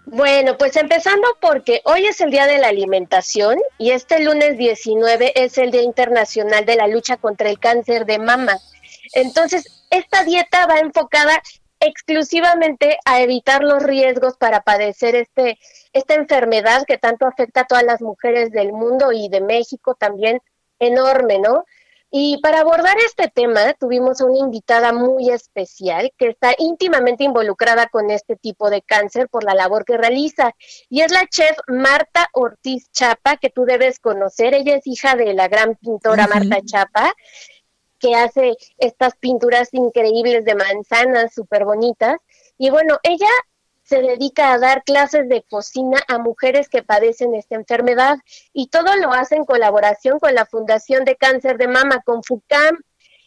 [0.06, 5.32] Bueno, pues empezando porque hoy es el Día de la Alimentación y este lunes 19
[5.34, 8.58] es el Día Internacional de la Lucha contra el Cáncer de Mama.
[9.12, 11.42] Entonces, esta dieta va enfocada
[11.86, 15.58] exclusivamente a evitar los riesgos para padecer este,
[15.92, 20.40] esta enfermedad que tanto afecta a todas las mujeres del mundo y de México también
[20.78, 21.64] enorme, ¿no?
[22.16, 27.88] Y para abordar este tema tuvimos a una invitada muy especial que está íntimamente involucrada
[27.88, 30.54] con este tipo de cáncer por la labor que realiza.
[30.88, 34.54] Y es la chef Marta Ortiz Chapa, que tú debes conocer.
[34.54, 37.12] Ella es hija de la gran pintora Marta Chapa,
[38.04, 42.18] que hace estas pinturas increíbles de manzanas súper bonitas.
[42.58, 43.30] Y bueno, ella
[43.82, 48.18] se dedica a dar clases de cocina a mujeres que padecen esta enfermedad
[48.52, 52.78] y todo lo hace en colaboración con la Fundación de Cáncer de Mama, con FUCAM.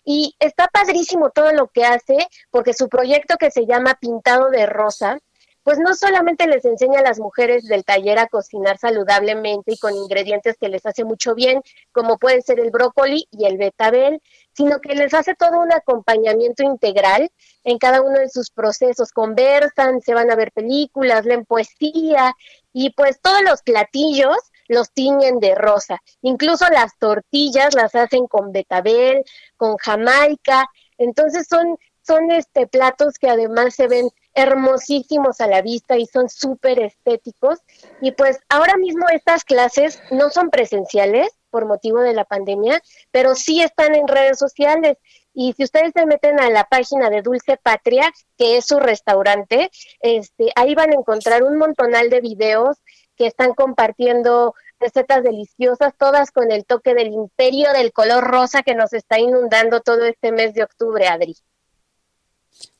[0.05, 2.15] Y está padrísimo todo lo que hace
[2.51, 5.19] porque su proyecto que se llama Pintado de Rosa,
[5.67, 9.93] pues no solamente les enseña a las mujeres del taller a cocinar saludablemente y con
[9.93, 14.21] ingredientes que les hace mucho bien, como puede ser el brócoli y el betabel,
[14.53, 17.30] sino que les hace todo un acompañamiento integral
[17.65, 19.12] en cada uno de sus procesos.
[19.12, 22.34] Conversan, se van a ver películas, leen poesía
[22.71, 24.38] y pues todos los platillos
[24.69, 26.01] los tiñen de rosa.
[26.21, 29.21] Incluso las tortillas las hacen con betabel,
[29.58, 30.65] con jamaica.
[30.97, 36.30] Entonces son, son este, platos que además se ven hermosísimos a la vista y son
[36.30, 37.59] súper estéticos.
[38.01, 43.34] Y pues ahora mismo estas clases no son presenciales, por motivo de la pandemia, pero
[43.34, 44.97] sí están en redes sociales.
[45.34, 49.72] Y si ustedes se meten a la página de Dulce Patria, que es su restaurante,
[49.99, 52.78] este, ahí van a encontrar un montonal de videos
[53.16, 58.76] que están compartiendo recetas deliciosas, todas con el toque del imperio del color rosa que
[58.76, 61.36] nos está inundando todo este mes de octubre, Adri.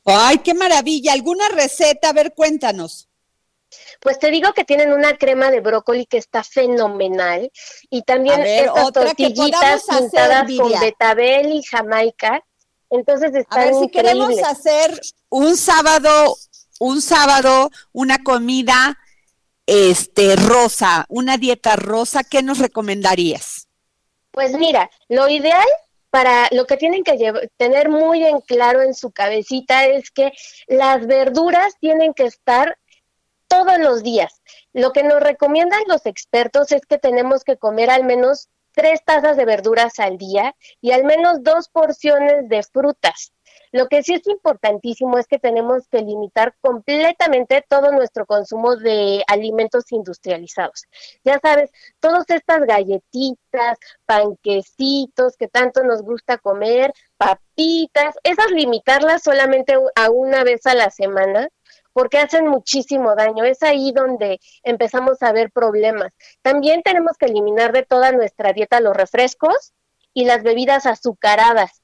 [0.04, 1.12] Ay, qué maravilla.
[1.12, 2.10] ¿Alguna receta?
[2.10, 3.08] A ver, cuéntanos.
[4.00, 7.50] Pues te digo que tienen una crema de brócoli que está fenomenal
[7.90, 12.42] y también estas tortillitas pintadas con betabel y jamaica.
[12.90, 14.98] Entonces están A ver, si queremos hacer
[15.28, 16.36] un sábado
[16.78, 18.98] un sábado, una comida
[19.66, 23.68] este rosa, una dieta rosa, ¿qué nos recomendarías?
[24.30, 25.66] Pues mira, lo ideal
[26.10, 30.32] para lo que tienen que tener muy en claro en su cabecita es que
[30.66, 32.78] las verduras tienen que estar
[33.48, 34.42] todos los días.
[34.72, 39.36] Lo que nos recomiendan los expertos es que tenemos que comer al menos tres tazas
[39.36, 43.32] de verduras al día y al menos dos porciones de frutas.
[43.72, 49.22] Lo que sí es importantísimo es que tenemos que limitar completamente todo nuestro consumo de
[49.26, 50.84] alimentos industrializados.
[51.24, 59.74] Ya sabes, todas estas galletitas, panquecitos que tanto nos gusta comer, papitas, esas limitarlas solamente
[59.96, 61.48] a una vez a la semana
[61.92, 63.44] porque hacen muchísimo daño.
[63.44, 66.12] Es ahí donde empezamos a ver problemas.
[66.42, 69.72] También tenemos que eliminar de toda nuestra dieta los refrescos
[70.14, 71.82] y las bebidas azucaradas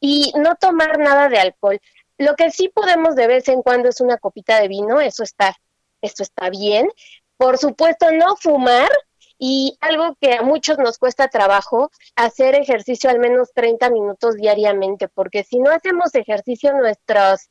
[0.00, 1.80] y no tomar nada de alcohol.
[2.18, 5.56] Lo que sí podemos de vez en cuando es una copita de vino, eso está,
[6.00, 6.88] esto está bien.
[7.36, 8.90] Por supuesto, no fumar
[9.38, 15.08] y algo que a muchos nos cuesta trabajo, hacer ejercicio al menos 30 minutos diariamente,
[15.08, 17.50] porque si no hacemos ejercicio, nuestras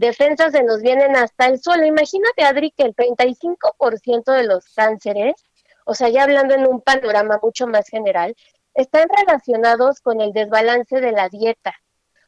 [0.00, 1.84] defensas se nos vienen hasta el suelo.
[1.84, 5.34] Imagínate, Adri, que el 35% de los cánceres,
[5.84, 8.34] o sea, ya hablando en un panorama mucho más general,
[8.74, 11.74] están relacionados con el desbalance de la dieta.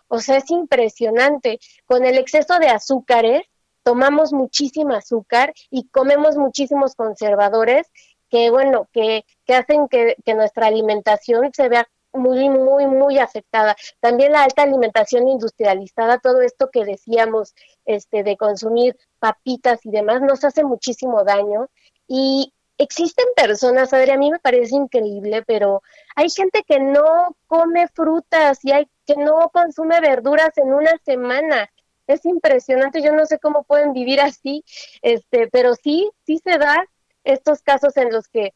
[0.09, 1.59] O sea, es impresionante.
[1.87, 3.43] Con el exceso de azúcares,
[3.83, 7.91] tomamos muchísimo azúcar y comemos muchísimos conservadores
[8.29, 13.77] que, bueno, que, que hacen que, que nuestra alimentación se vea muy, muy, muy afectada.
[14.01, 17.55] También la alta alimentación industrializada, todo esto que decíamos,
[17.85, 21.69] este, de consumir papitas y demás, nos hace muchísimo daño.
[22.07, 25.83] Y existen personas, Adri, a mí me parece increíble, pero
[26.17, 31.71] hay gente que no come frutas y hay que no consume verduras en una semana.
[32.07, 34.65] Es impresionante, yo no sé cómo pueden vivir así,
[35.03, 36.85] este, pero sí, sí se da
[37.25, 38.55] estos casos en los que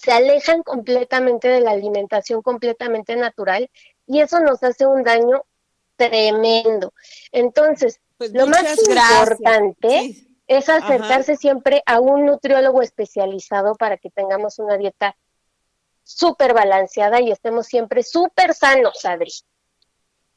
[0.00, 3.70] se alejan completamente de la alimentación completamente natural
[4.06, 5.44] y eso nos hace un daño
[5.96, 6.92] tremendo.
[7.32, 14.58] Entonces, pues lo más importante es acercarse siempre a un nutriólogo especializado para que tengamos
[14.58, 15.16] una dieta
[16.04, 19.32] súper balanceada y estemos siempre súper sanos, Adri.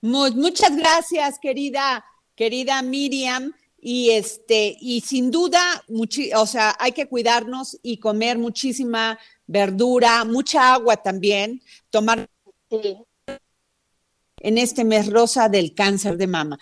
[0.02, 2.04] muchas gracias, querida,
[2.36, 3.54] querida Miriam.
[3.84, 5.84] Y este, y sin duda,
[6.36, 9.18] o sea, hay que cuidarnos y comer muchísima
[9.48, 12.30] verdura, mucha agua también, tomar
[14.38, 16.60] en este mes rosa del cáncer de mama.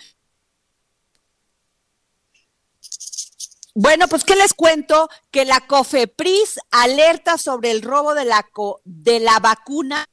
[3.74, 8.44] Bueno, pues qué les cuento que la COFEPRIS alerta sobre el robo de la
[8.84, 10.06] de la vacuna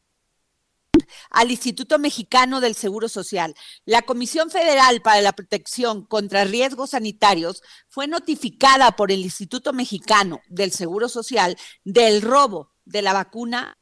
[1.29, 3.53] al Instituto Mexicano del Seguro Social.
[3.85, 10.41] La Comisión Federal para la Protección contra Riesgos Sanitarios fue notificada por el Instituto Mexicano
[10.49, 13.77] del Seguro Social del robo de la vacuna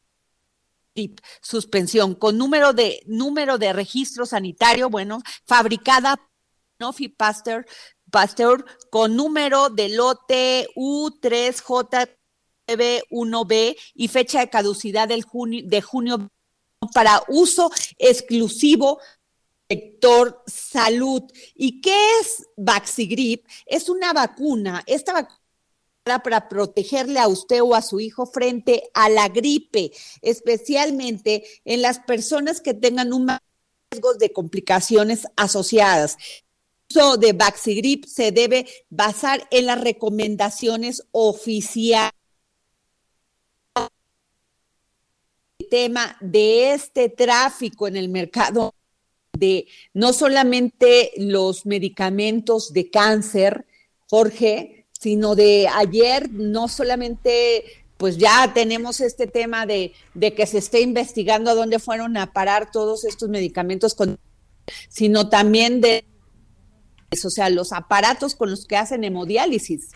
[1.41, 6.17] suspensión con número de número de registro sanitario, bueno, fabricada
[6.79, 7.65] Nofi Pasteur,
[8.11, 16.29] Pasteur con número de lote U3J1B y fecha de caducidad del junio, de junio
[16.87, 18.99] para uso exclusivo
[19.69, 21.23] sector salud.
[21.55, 23.45] ¿Y qué es Vaxigrip?
[23.65, 24.83] Es una vacuna.
[24.85, 25.39] Esta vacuna
[26.23, 31.99] para protegerle a usted o a su hijo frente a la gripe, especialmente en las
[31.99, 33.31] personas que tengan un
[33.91, 36.17] riesgo de complicaciones asociadas.
[36.89, 42.11] El uso de Vaxigrip se debe basar en las recomendaciones oficiales
[45.75, 48.73] tema de este tráfico en el mercado
[49.37, 53.65] de no solamente los medicamentos de cáncer,
[54.09, 57.65] Jorge, sino de ayer, no solamente,
[57.97, 62.31] pues ya tenemos este tema de, de que se esté investigando a dónde fueron a
[62.31, 63.97] parar todos estos medicamentos,
[64.87, 66.05] sino también de,
[67.21, 69.89] o sea, los aparatos con los que hacen hemodiálisis.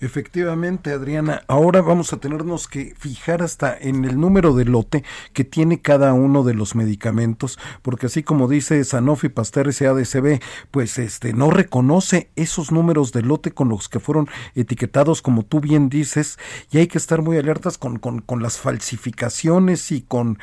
[0.00, 5.44] Efectivamente, Adriana, ahora vamos a tenernos que fijar hasta en el número de lote que
[5.44, 11.32] tiene cada uno de los medicamentos, porque así como dice Sanofi Pasteur SADCB, pues este
[11.32, 16.38] no reconoce esos números de lote con los que fueron etiquetados, como tú bien dices,
[16.70, 20.38] y hay que estar muy alertas con, con, con las falsificaciones y con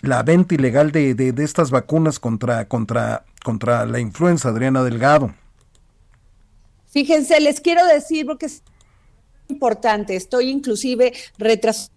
[0.00, 5.34] la venta ilegal de, de, de estas vacunas contra, contra, contra la influenza, Adriana Delgado.
[6.88, 8.62] Fíjense, les quiero decir porque es
[9.48, 11.92] importante, estoy inclusive retrasando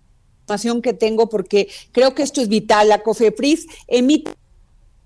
[0.82, 2.90] que tengo porque creo que esto es vital.
[2.90, 4.34] La COFEPRIS emite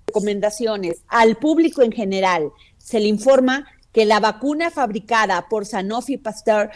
[0.08, 2.52] recomendaciones al público en general.
[2.78, 6.72] Se le informa que la vacuna fabricada por Sanofi Pasteur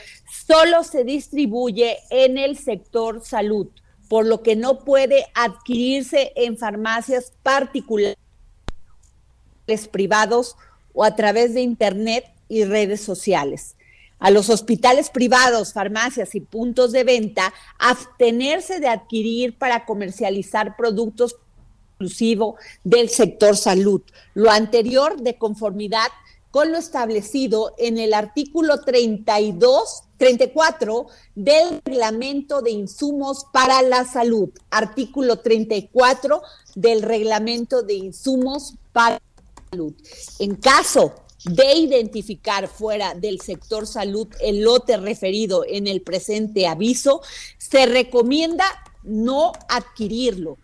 [0.47, 3.67] solo se distribuye en el sector salud,
[4.07, 8.17] por lo que no puede adquirirse en farmacias particulares
[9.91, 10.55] privados
[10.93, 13.75] o a través de Internet y redes sociales.
[14.19, 21.37] A los hospitales privados, farmacias y puntos de venta, abstenerse de adquirir para comercializar productos
[21.91, 24.01] exclusivos del sector salud.
[24.33, 26.09] Lo anterior de conformidad
[26.51, 34.49] con lo establecido en el artículo 32, 34 del Reglamento de Insumos para la Salud.
[34.71, 36.41] Artículo 34
[36.75, 39.93] del Reglamento de Insumos para la Salud.
[40.39, 41.13] En caso
[41.45, 47.21] de identificar fuera del sector salud el lote referido en el presente aviso,
[47.57, 48.65] se recomienda
[49.03, 50.57] no adquirirlo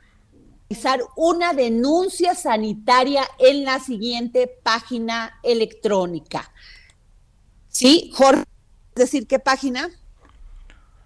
[0.70, 6.52] realizar una denuncia sanitaria en la siguiente página electrónica.
[7.68, 8.44] ¿Sí, Jorge?
[8.96, 9.90] ¿Decir qué página?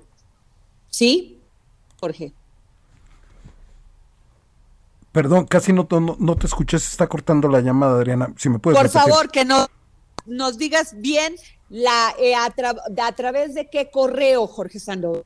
[0.89, 1.39] ¿Sí,
[1.99, 2.33] Jorge?
[5.17, 8.31] Perdón, casi no, no, te escuché, se está cortando la llamada, Adriana.
[8.37, 9.65] Si me puedes Por favor, que no,
[10.27, 11.33] nos digas bien
[11.69, 15.23] la, eh, a, a, través de qué correo, Jorge Sandoval.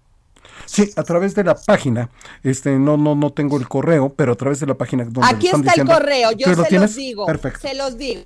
[0.66, 2.10] Sí, a través de la página,
[2.42, 5.50] este, no, no, no tengo el correo, pero a través de la página donde Aquí
[5.50, 7.26] está el correo, yo se los digo.
[7.26, 7.60] Perfecto.
[7.60, 8.22] Se los digo.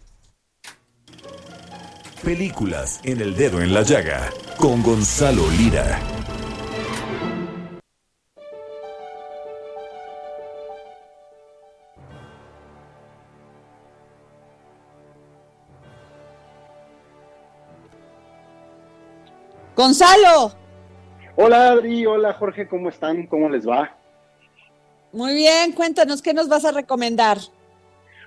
[2.22, 6.01] Películas en el dedo en la llaga con Gonzalo Lira.
[19.79, 20.51] Gonzalo.
[21.37, 23.29] Hola Adri, hola Jorge, ¿cómo están?
[23.29, 23.97] ¿Cómo les va?
[25.12, 27.39] Muy bien, cuéntanos, ¿qué nos vas a recomendar?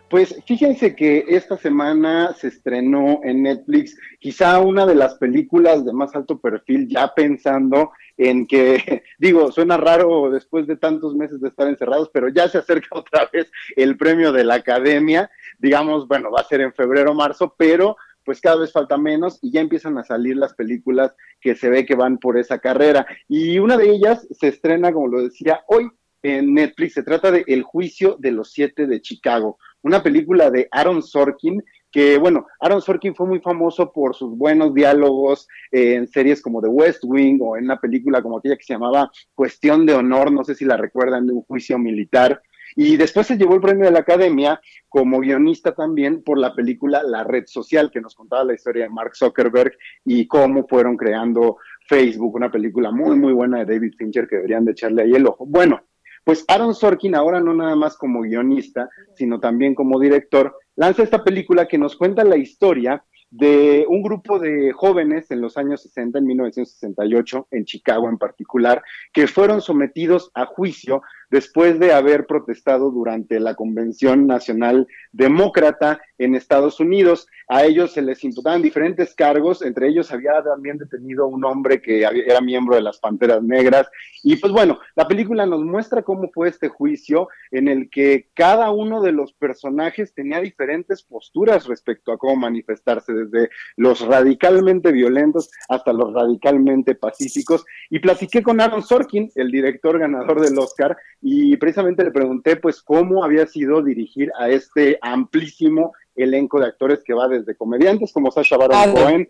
[0.09, 5.91] Pues fíjense que esta semana se estrenó en Netflix quizá una de las películas de
[5.91, 11.49] más alto perfil, ya pensando en que, digo, suena raro después de tantos meses de
[11.49, 15.29] estar encerrados, pero ya se acerca otra vez el premio de la academia,
[15.59, 19.51] digamos, bueno, va a ser en febrero, marzo, pero pues cada vez falta menos y
[19.51, 23.05] ya empiezan a salir las películas que se ve que van por esa carrera.
[23.27, 25.89] Y una de ellas se estrena, como lo decía, hoy
[26.23, 26.93] en Netflix.
[26.93, 31.63] Se trata de El juicio de los siete de Chicago, una película de Aaron Sorkin,
[31.91, 36.69] que bueno, Aaron Sorkin fue muy famoso por sus buenos diálogos en series como The
[36.69, 40.43] West Wing o en una película como aquella que se llamaba Cuestión de Honor, no
[40.43, 42.41] sé si la recuerdan, de un juicio militar.
[42.75, 47.03] Y después se llevó el premio de la Academia como guionista también por la película
[47.03, 49.73] La Red Social, que nos contaba la historia de Mark Zuckerberg
[50.05, 51.57] y cómo fueron creando
[51.87, 55.27] Facebook, una película muy, muy buena de David Fincher que deberían de echarle ahí el
[55.27, 55.45] ojo.
[55.45, 55.81] Bueno,
[56.23, 61.23] pues Aaron Sorkin, ahora no nada más como guionista, sino también como director, lanza esta
[61.23, 66.19] película que nos cuenta la historia de un grupo de jóvenes en los años 60,
[66.19, 71.01] en 1968, en Chicago en particular, que fueron sometidos a juicio
[71.31, 77.27] después de haber protestado durante la Convención Nacional Demócrata en Estados Unidos.
[77.47, 82.01] A ellos se les imputaban diferentes cargos, entre ellos había también detenido un hombre que
[82.01, 83.89] era miembro de las Panteras Negras.
[84.23, 88.71] Y pues bueno, la película nos muestra cómo fue este juicio en el que cada
[88.71, 95.49] uno de los personajes tenía diferentes posturas respecto a cómo manifestarse, desde los radicalmente violentos
[95.69, 97.65] hasta los radicalmente pacíficos.
[97.89, 102.81] Y platiqué con Aaron Sorkin, el director ganador del Oscar, y precisamente le pregunté pues
[102.81, 108.31] cómo había sido dirigir a este amplísimo elenco de actores que va desde comediantes como
[108.31, 109.27] Sasha Baron Cohen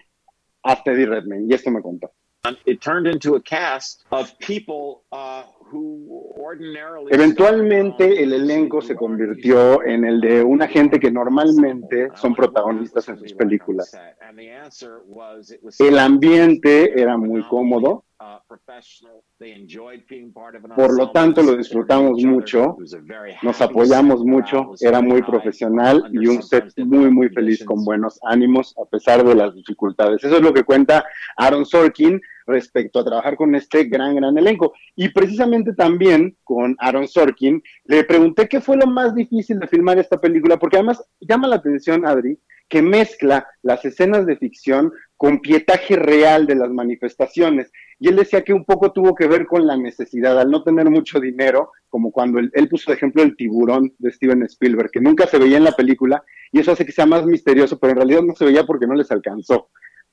[0.64, 2.12] hasta Eddie Redmayne, y esto me contó.
[2.66, 5.44] It turned into a cast of people uh,
[7.10, 13.18] Eventualmente el elenco se convirtió en el de una gente que normalmente son protagonistas en
[13.18, 13.98] sus películas.
[15.80, 18.04] El ambiente era muy cómodo,
[20.76, 22.78] por lo tanto lo disfrutamos mucho,
[23.42, 28.76] nos apoyamos mucho, era muy profesional y un set muy muy feliz con buenos ánimos
[28.78, 30.24] a pesar de las dificultades.
[30.24, 31.04] Eso es lo que cuenta
[31.36, 34.74] Aaron Sorkin respecto a trabajar con este gran, gran elenco.
[34.96, 39.98] Y precisamente también con Aaron Sorkin, le pregunté qué fue lo más difícil de filmar
[39.98, 42.40] esta película, porque además llama la atención, Adri,
[42.72, 47.70] que mezcla las escenas de ficción con pietaje real de las manifestaciones.
[48.00, 50.90] Y él decía que un poco tuvo que ver con la necesidad, al no tener
[50.90, 55.28] mucho dinero, como cuando él, puso de ejemplo el tiburón de Steven Spielberg, que nunca
[55.28, 58.22] se veía en la película, y eso hace que sea más misterioso, pero en realidad
[58.22, 59.68] no se veía porque no les alcanzó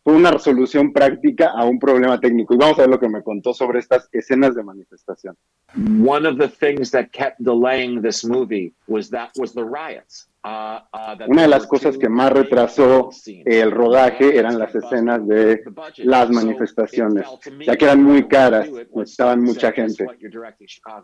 [0.04, 2.54] fue una resolución práctica a un problema técnico.
[2.54, 5.36] Y vamos a ver lo que me contó sobre estas escenas de manifestación.
[5.76, 10.30] One of the things that kept delaying this movie was that was the riots.
[10.44, 15.64] Una de las cosas que más retrasó el rodaje eran las escenas de
[15.98, 17.26] las manifestaciones,
[17.66, 18.68] ya que eran muy caras,
[19.02, 20.06] estaban mucha gente.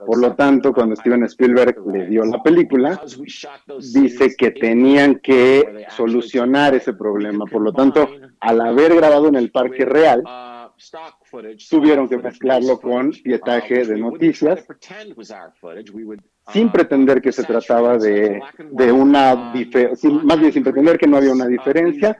[0.07, 3.01] Por lo tanto, cuando Steven Spielberg le dio la película,
[3.93, 7.45] dice que tenían que solucionar ese problema.
[7.47, 8.09] Por lo tanto,
[8.41, 10.22] al haber grabado en el Parque Real,
[11.68, 14.64] tuvieron que mezclarlo con pietaje de noticias
[16.53, 18.40] sin pretender que se trataba de,
[18.70, 22.18] de una diferencia, más bien sin pretender que no había una diferencia,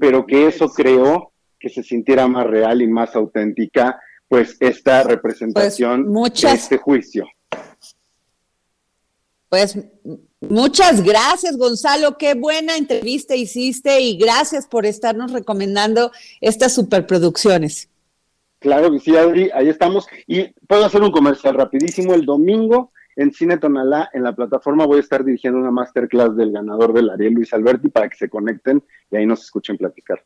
[0.00, 6.12] pero que eso creó que se sintiera más real y más auténtica, pues esta representación
[6.12, 7.26] pues de este juicio.
[9.48, 9.78] Pues
[10.40, 12.18] muchas gracias, Gonzalo.
[12.18, 17.88] Qué buena entrevista hiciste y gracias por estarnos recomendando estas superproducciones.
[18.58, 20.06] Claro que sí, Adri, ahí estamos.
[20.26, 22.12] Y puedo hacer un comercial rapidísimo.
[22.12, 26.52] El domingo en Cine Tonalá, en la plataforma, voy a estar dirigiendo una masterclass del
[26.52, 30.24] ganador del Ariel Luis Alberti para que se conecten y ahí nos escuchen platicar.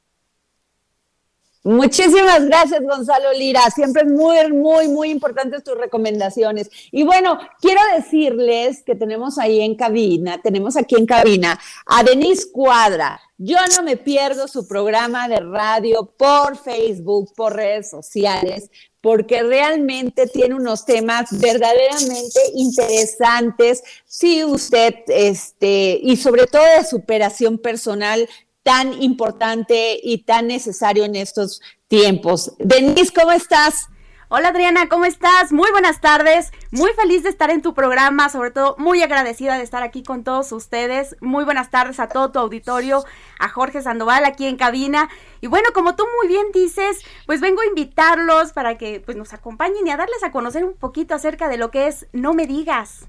[1.64, 3.70] Muchísimas gracias, Gonzalo Lira.
[3.70, 6.68] Siempre es muy, muy, muy importantes tus recomendaciones.
[6.90, 12.50] Y bueno, quiero decirles que tenemos ahí en cabina, tenemos aquí en cabina a Denise
[12.50, 13.20] Cuadra.
[13.38, 18.68] Yo no me pierdo su programa de radio por Facebook, por redes sociales,
[19.00, 23.84] porque realmente tiene unos temas verdaderamente interesantes.
[24.04, 28.28] Si usted, este, y sobre todo de superación personal,
[28.62, 32.54] tan importante y tan necesario en estos tiempos.
[32.58, 33.88] Denise, ¿cómo estás?
[34.34, 35.52] Hola Adriana, ¿cómo estás?
[35.52, 39.62] Muy buenas tardes, muy feliz de estar en tu programa, sobre todo muy agradecida de
[39.62, 41.16] estar aquí con todos ustedes.
[41.20, 43.04] Muy buenas tardes a todo tu auditorio,
[43.38, 45.10] a Jorge Sandoval aquí en cabina.
[45.42, 49.34] Y bueno, como tú muy bien dices, pues vengo a invitarlos para que pues, nos
[49.34, 52.46] acompañen y a darles a conocer un poquito acerca de lo que es No me
[52.46, 53.08] digas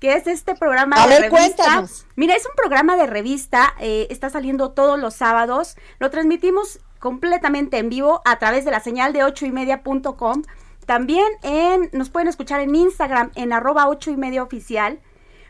[0.00, 1.84] que es este programa de revista.
[2.16, 7.78] Mira, es un programa de revista, eh, está saliendo todos los sábados, lo transmitimos completamente
[7.78, 10.42] en vivo a través de la señal de ocho y media punto com.
[10.86, 15.00] También en, nos pueden escuchar en Instagram en arroba ocho y media oficial.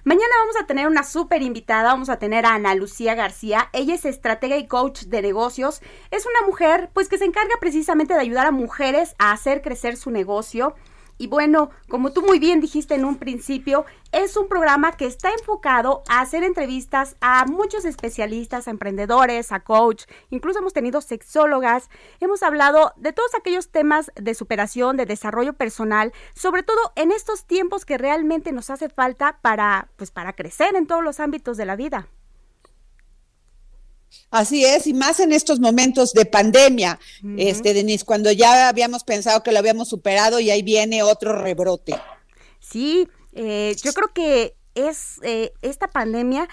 [0.05, 3.69] Mañana vamos a tener una súper invitada, vamos a tener a Ana Lucía García.
[3.75, 5.83] Ella es estratega y coach de negocios.
[6.11, 9.99] Es una mujer pues que se encarga precisamente de ayudar a mujeres a hacer crecer
[9.99, 10.75] su negocio.
[11.19, 15.31] Y bueno, como tú muy bien dijiste en un principio, es un programa que está
[15.33, 21.91] enfocado a hacer entrevistas a muchos especialistas, a emprendedores, a coach, incluso hemos tenido sexólogas,
[22.21, 27.45] hemos hablado de todos aquellos temas de superación, de desarrollo personal, sobre todo en estos
[27.45, 31.67] tiempos que realmente nos hace falta para pues para crecer en todos los ámbitos de
[31.67, 32.09] la vida.
[34.31, 36.99] Así es, y más en estos momentos de pandemia,
[37.37, 41.99] este Denise, cuando ya habíamos pensado que lo habíamos superado y ahí viene otro rebrote.
[42.59, 46.49] Sí, eh, yo creo que es eh, esta pandemia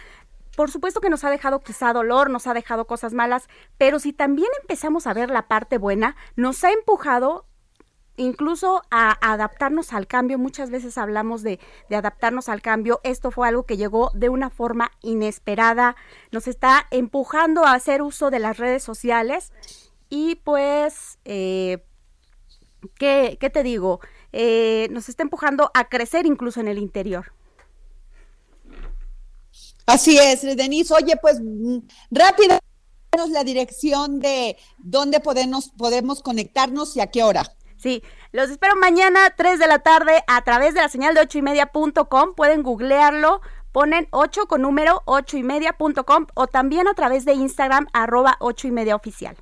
[0.55, 3.47] por supuesto que nos ha dejado quizá dolor, nos ha dejado cosas malas,
[3.77, 7.45] pero si también empezamos a ver la parte buena, nos ha empujado
[8.17, 10.37] incluso a, adaptarnos al cambio.
[10.37, 11.59] Muchas veces hablamos de,
[11.89, 12.99] adaptarnos al cambio.
[13.03, 15.95] Esto fue algo que llegó de una forma inesperada.
[16.31, 19.51] Nos está empujando a hacer uso de las redes sociales.
[20.09, 21.83] Y pues, eh,
[22.97, 23.99] ¿qué, te digo?
[24.31, 27.33] Eh, nos está empujando a crecer incluso en el interior.
[29.85, 30.93] Así es, Denise.
[30.93, 31.77] Oye, pues mm,
[32.11, 32.57] rápido
[33.29, 37.55] la dirección de dónde podemos, podemos conectarnos y a qué hora.
[37.85, 41.37] Sí, los espero mañana 3 de la tarde a través de la señal de ocho
[41.37, 42.33] y media punto com.
[42.33, 47.85] Pueden googlearlo, ponen 8 con número 8 y media.com o también a través de Instagram
[47.93, 49.37] arroba 8 y media oficial.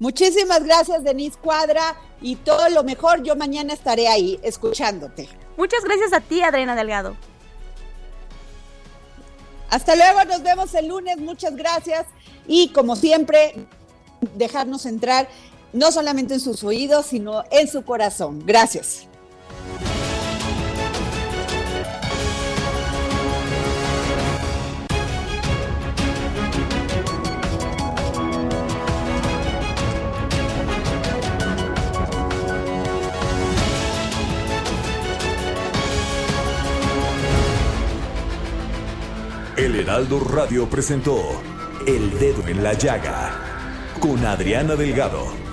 [0.00, 3.22] Muchísimas gracias, Denise Cuadra, y todo lo mejor.
[3.22, 5.28] Yo mañana estaré ahí escuchándote.
[5.56, 7.16] Muchas gracias a ti, Adriana Delgado.
[9.68, 11.18] Hasta luego, nos vemos el lunes.
[11.18, 12.04] Muchas gracias.
[12.48, 13.54] Y como siempre,
[14.34, 15.28] dejarnos entrar
[15.72, 18.42] no solamente en sus oídos, sino en su corazón.
[18.44, 19.06] Gracias.
[39.60, 41.20] El Heraldo Radio presentó
[41.86, 43.50] El Dedo en la Llaga
[44.00, 45.49] con Adriana Delgado.